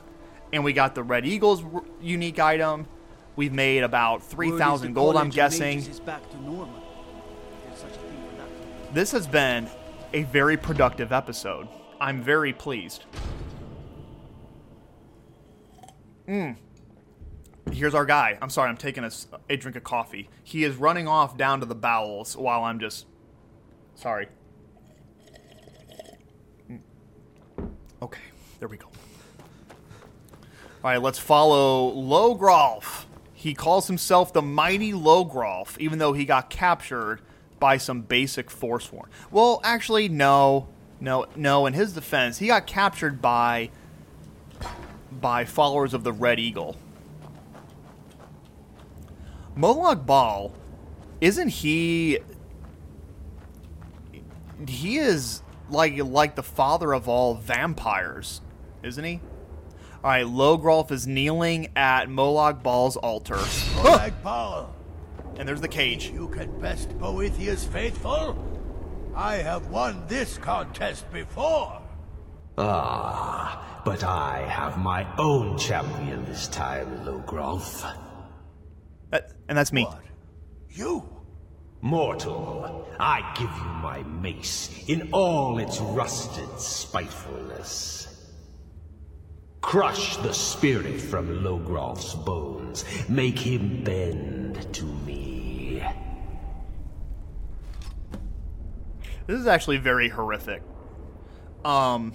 [0.52, 1.62] And we got the Red Eagle's
[2.00, 2.86] unique item.
[3.36, 5.84] We've made about 3,000 gold, I'm guessing.
[8.92, 9.68] This has been
[10.12, 11.66] a very productive episode.
[12.00, 13.04] I'm very pleased.
[16.28, 16.56] Mm.
[17.72, 18.38] Here's our guy.
[18.40, 20.28] I'm sorry, I'm taking a drink of coffee.
[20.44, 23.06] He is running off down to the bowels while I'm just.
[23.96, 24.28] Sorry.
[26.70, 26.80] Mm.
[28.00, 28.20] Okay,
[28.60, 28.86] there we go.
[30.84, 33.06] All right, let's follow Logrolf.
[33.44, 37.20] He calls himself the Mighty Logrolf, even though he got captured
[37.60, 39.10] by some basic Forsworn.
[39.30, 40.68] Well, actually, no,
[40.98, 41.66] no, no.
[41.66, 43.68] In his defense, he got captured by
[45.12, 46.78] by followers of the Red Eagle.
[49.54, 50.50] Molag Bal,
[51.20, 52.20] isn't he?
[54.66, 58.40] He is like like the father of all vampires,
[58.82, 59.20] isn't he?
[60.04, 63.36] All right, Logrolf is kneeling at Molag Bal's altar.
[63.36, 64.70] Molag Bal,
[65.38, 66.10] And there's the cage.
[66.10, 68.36] you can best Boethiah's faithful?
[69.16, 71.80] I have won this contest before.
[72.58, 77.90] Ah, but I have my own champion this time, Logrolf.
[79.08, 79.88] That, and that's me.
[80.68, 81.08] You?
[81.80, 88.13] Mortal, I give you my mace in all its rusted spitefulness.
[89.64, 92.84] Crush the spirit from Logrolf's bones.
[93.08, 95.82] Make him bend to me.
[99.26, 100.62] This is actually very horrific.
[101.64, 102.12] Um,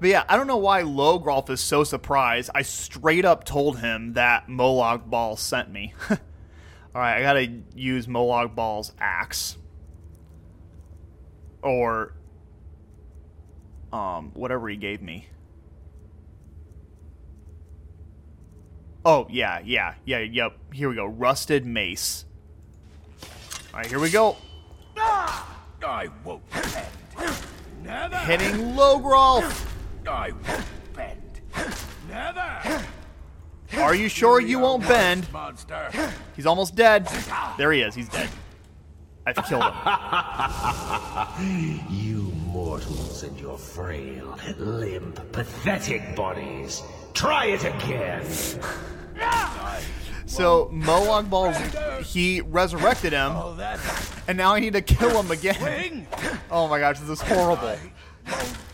[0.00, 2.50] but yeah, I don't know why Logrolf is so surprised.
[2.52, 5.94] I straight up told him that Molag Bal sent me.
[6.10, 6.18] All
[6.94, 9.56] right, I gotta use Molag Bal's axe,
[11.62, 12.12] or
[13.92, 15.28] um, whatever he gave me.
[19.04, 20.56] Oh yeah, yeah, yeah, yep.
[20.72, 21.06] Here we go.
[21.06, 22.26] Rusted mace.
[23.72, 24.36] All right, here we go.
[24.96, 26.86] I won't bend.
[27.82, 28.16] Never.
[28.18, 29.66] Hitting Logrolf.
[30.06, 31.40] I won't bend.
[32.08, 32.84] Never.
[33.78, 35.32] Are you sure you won't bend?
[35.32, 35.90] Monster.
[36.36, 37.08] He's almost dead.
[37.56, 37.94] There he is.
[37.94, 38.28] He's dead.
[39.26, 39.72] I've killed him.
[41.90, 46.82] you mortals and your frail, limp, pathetic bodies.
[47.14, 48.24] Try it again.
[50.26, 51.52] So Molag Bal,
[52.02, 53.32] he resurrected him,
[54.28, 56.06] and now I need to kill him again.
[56.50, 57.76] Oh my gosh, this is horrible.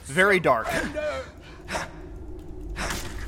[0.04, 0.68] Very dark.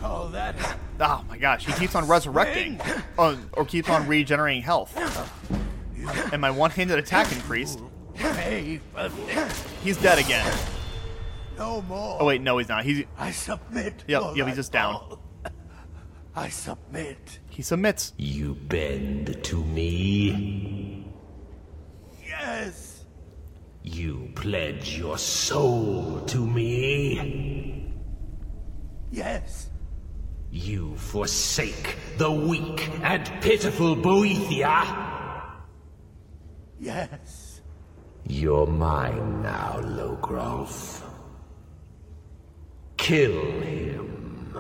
[0.03, 2.81] Oh my gosh, he keeps on resurrecting,
[3.19, 4.97] oh, or keeps on regenerating health.
[6.33, 7.81] And my one-handed attack increased.
[9.83, 10.47] He's dead again.
[11.59, 12.19] No more.
[12.21, 12.85] Oh wait, no, he's not.
[12.85, 14.05] He's I submit.
[14.07, 14.47] yep, Molag yep.
[14.47, 15.19] He's just down.
[16.37, 17.41] I submit.
[17.51, 18.13] He submits.
[18.17, 21.07] You bend to me.
[22.25, 23.05] Yes.
[23.83, 27.93] You pledge your soul to me.
[29.11, 29.71] Yes.
[30.51, 34.87] You forsake the weak and pitiful Boethiah.
[36.79, 37.61] Yes.
[38.27, 41.03] You're mine now, Logrolf.
[43.09, 44.55] Kill him.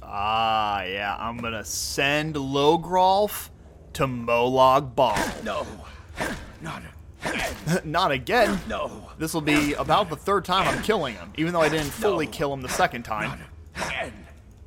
[0.00, 1.16] Ah, yeah.
[1.18, 3.48] I'm gonna send Logrolf
[3.94, 5.18] to Molag Bal.
[5.42, 5.66] No.
[6.60, 6.84] Not
[7.84, 8.60] Not again.
[8.68, 9.08] No.
[9.18, 12.28] This will be about the third time I'm killing him, even though I didn't fully
[12.28, 13.40] kill him the second time.
[13.74, 14.12] again.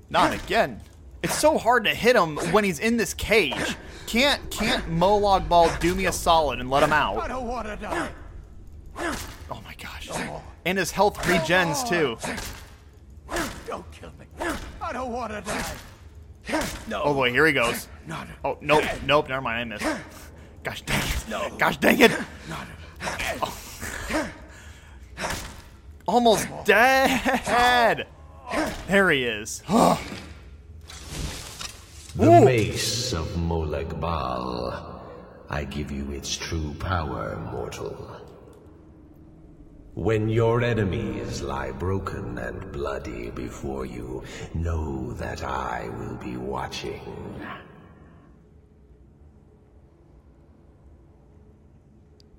[0.09, 0.81] Not again.
[1.23, 3.77] It's so hard to hit him when he's in this cage.
[4.07, 7.15] Can't can't Molag Bal do me a solid and let him out?
[7.15, 7.27] I out?
[7.29, 8.09] don't want to die.
[9.49, 10.09] Oh my gosh.
[10.65, 12.17] And his health regens too.
[14.39, 14.59] Don't kill me.
[14.81, 15.75] I don't want to die.
[16.87, 17.03] No.
[17.03, 17.87] Oh boy, here he goes.
[18.07, 19.85] Not Oh nope, nope, never mind, I missed.
[20.63, 21.25] Gosh dang it.
[21.29, 21.49] No.
[21.57, 22.11] Gosh dang it.
[23.41, 24.31] Oh.
[26.07, 28.07] Almost dead.
[28.87, 29.61] There he is.
[32.15, 35.03] The mace of Molag Bal.
[35.51, 38.18] I give you its true power, mortal.
[39.99, 44.23] When your enemies lie broken and bloody before you,
[44.53, 47.01] know that I will be watching.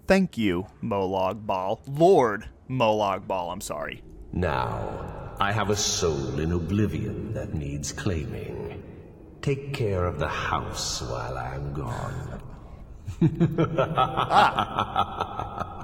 [0.07, 1.83] Thank you, Molag Bal.
[1.87, 4.03] Lord Molag Bal, I'm sorry.
[4.33, 8.83] Now, I have a soul in oblivion that needs claiming.
[9.43, 12.41] Take care of the house while I'm gone.
[14.33, 15.80] Ah.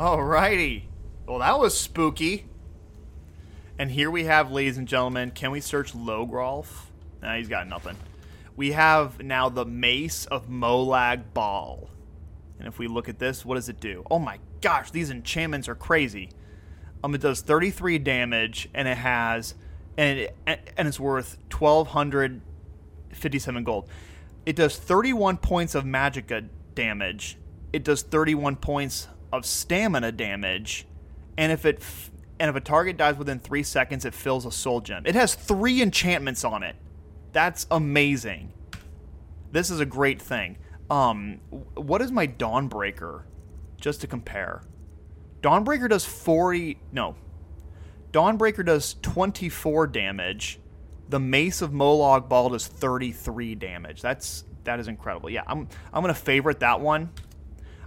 [0.00, 0.84] Alrighty.
[1.26, 2.46] Well, that was spooky.
[3.78, 6.68] And here we have, ladies and gentlemen, can we search Logrolf?
[7.20, 7.96] Nah, he's got nothing.
[8.56, 11.90] We have now the Mace of Molag Bal.
[12.58, 14.02] And if we look at this, what does it do?
[14.10, 16.30] Oh my gosh, these enchantments are crazy.
[17.04, 19.54] Um, it does 33 damage, and it has,
[19.98, 23.86] and it, and it's worth 1,257 gold.
[24.46, 27.36] It does 31 points of magicka damage.
[27.74, 30.86] It does 31 points of stamina damage,
[31.36, 34.50] and if it f- and if a target dies within three seconds, it fills a
[34.50, 35.02] soul gem.
[35.04, 36.76] It has three enchantments on it.
[37.32, 38.52] That's amazing.
[39.52, 40.56] This is a great thing.
[40.88, 41.40] Um,
[41.74, 43.22] what is my Dawnbreaker?
[43.80, 44.62] Just to compare,
[45.42, 46.78] Dawnbreaker does 40.
[46.92, 47.14] No,
[48.12, 50.58] Dawnbreaker does 24 damage.
[51.08, 54.02] The Mace of Molag Bal does 33 damage.
[54.02, 55.30] That's that is incredible.
[55.30, 57.10] Yeah, I'm I'm gonna favorite that one.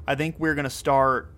[0.07, 1.31] I think we're gonna start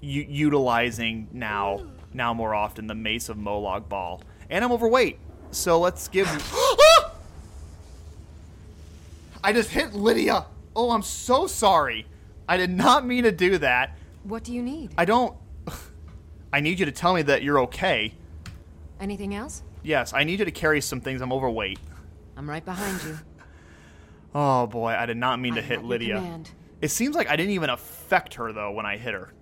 [0.00, 4.20] u- utilizing now now more often the Mace of Molag Bal.
[4.50, 5.18] And I'm overweight,
[5.50, 6.26] so let's give.
[9.44, 10.46] I just hit Lydia.
[10.76, 12.06] Oh, I'm so sorry.
[12.48, 13.96] I did not mean to do that.
[14.24, 14.92] What do you need?
[14.96, 15.36] I don't.
[16.52, 18.12] I need you to tell me that you're okay.
[19.00, 19.62] Anything else?
[19.82, 21.20] Yes, I need you to carry some things.
[21.22, 21.78] I'm overweight.
[22.36, 23.18] I'm right behind you.
[24.34, 26.14] Oh boy, I did not mean to I'm hit Lydia.
[26.14, 26.50] command.
[26.82, 29.32] It seems like I didn't even affect her though when I hit her.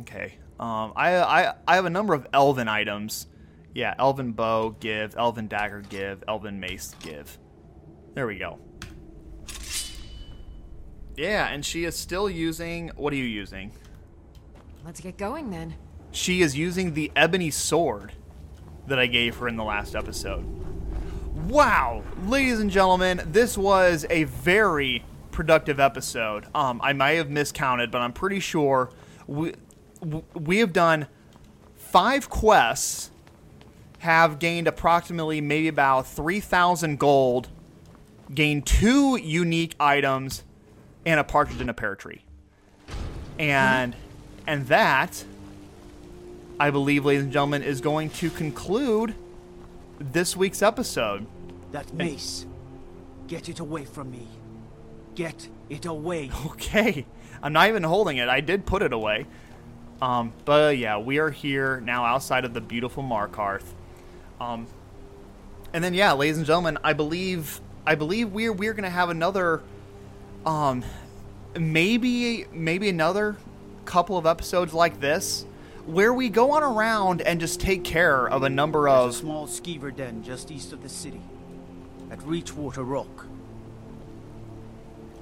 [0.00, 0.34] Okay.
[0.58, 3.28] Um, I, I I have a number of elven items.
[3.74, 7.38] Yeah, elven bow give, elven dagger give, elven mace give.
[8.14, 8.58] There we go.
[11.16, 12.88] Yeah, and she is still using.
[12.96, 13.70] What are you using?
[14.84, 15.74] Let's get going then.
[16.10, 18.12] She is using the ebony sword
[18.88, 20.44] that I gave her in the last episode.
[21.48, 25.04] Wow, ladies and gentlemen, this was a very
[25.38, 26.48] productive episode.
[26.52, 28.90] Um, I might have miscounted, but I'm pretty sure
[29.28, 29.52] we
[30.34, 31.06] we have done
[31.76, 33.12] five quests,
[34.00, 37.46] have gained approximately maybe about three thousand gold,
[38.34, 40.42] gained two unique items,
[41.06, 42.24] and a partridge in a pear tree.
[43.38, 43.94] And
[44.44, 45.24] and that,
[46.58, 49.14] I believe, ladies and gentlemen, is going to conclude
[50.00, 51.26] this week's episode.
[51.70, 52.44] That mace.
[53.28, 54.26] Get it away from me.
[55.18, 56.30] Get it away.
[56.46, 57.04] Okay.
[57.42, 58.28] I'm not even holding it.
[58.28, 59.26] I did put it away.
[60.00, 63.64] Um, but yeah, we are here now outside of the beautiful Markarth.
[64.40, 64.68] Um,
[65.72, 69.62] and then yeah, ladies and gentlemen, I believe I believe we're we're gonna have another
[70.46, 70.84] um
[71.58, 73.36] maybe maybe another
[73.86, 75.46] couple of episodes like this
[75.86, 79.12] where we go on around and just take care of a number There's of a
[79.14, 81.22] small skeever den just east of the city.
[82.10, 83.27] At Reachwater Rock.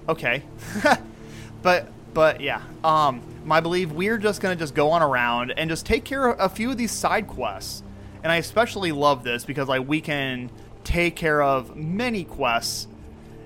[0.09, 0.42] Okay.
[1.62, 5.86] but but yeah, um, I believe we're just gonna just go on around and just
[5.86, 7.82] take care of a few of these side quests.
[8.22, 10.50] And I especially love this because like we can
[10.84, 12.88] take care of many quests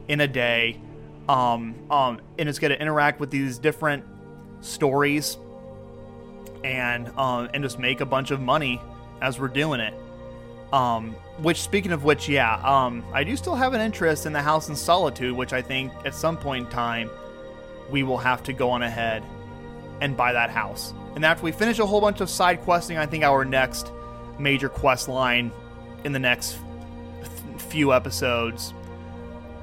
[0.08, 0.78] in a day,
[1.28, 4.04] um, um, and it's gonna interact with these different
[4.60, 5.38] stories
[6.64, 8.80] and um, and just make a bunch of money
[9.20, 9.94] as we're doing it.
[10.72, 14.42] Um, which, speaking of which, yeah, um, I do still have an interest in the
[14.42, 17.10] House in Solitude, which I think at some point in time
[17.90, 19.22] we will have to go on ahead
[20.00, 20.94] and buy that house.
[21.14, 23.90] And after we finish a whole bunch of side questing, I think our next
[24.38, 25.50] major quest line
[26.04, 26.58] in the next
[27.58, 28.74] few episodes,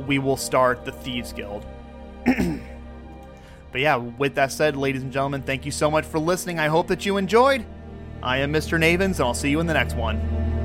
[0.05, 1.65] we will start the Thieves Guild.
[2.25, 6.59] but yeah, with that said, ladies and gentlemen, thank you so much for listening.
[6.59, 7.65] I hope that you enjoyed.
[8.21, 8.79] I am Mr.
[8.79, 10.56] Navens, and I'll see you in the next one.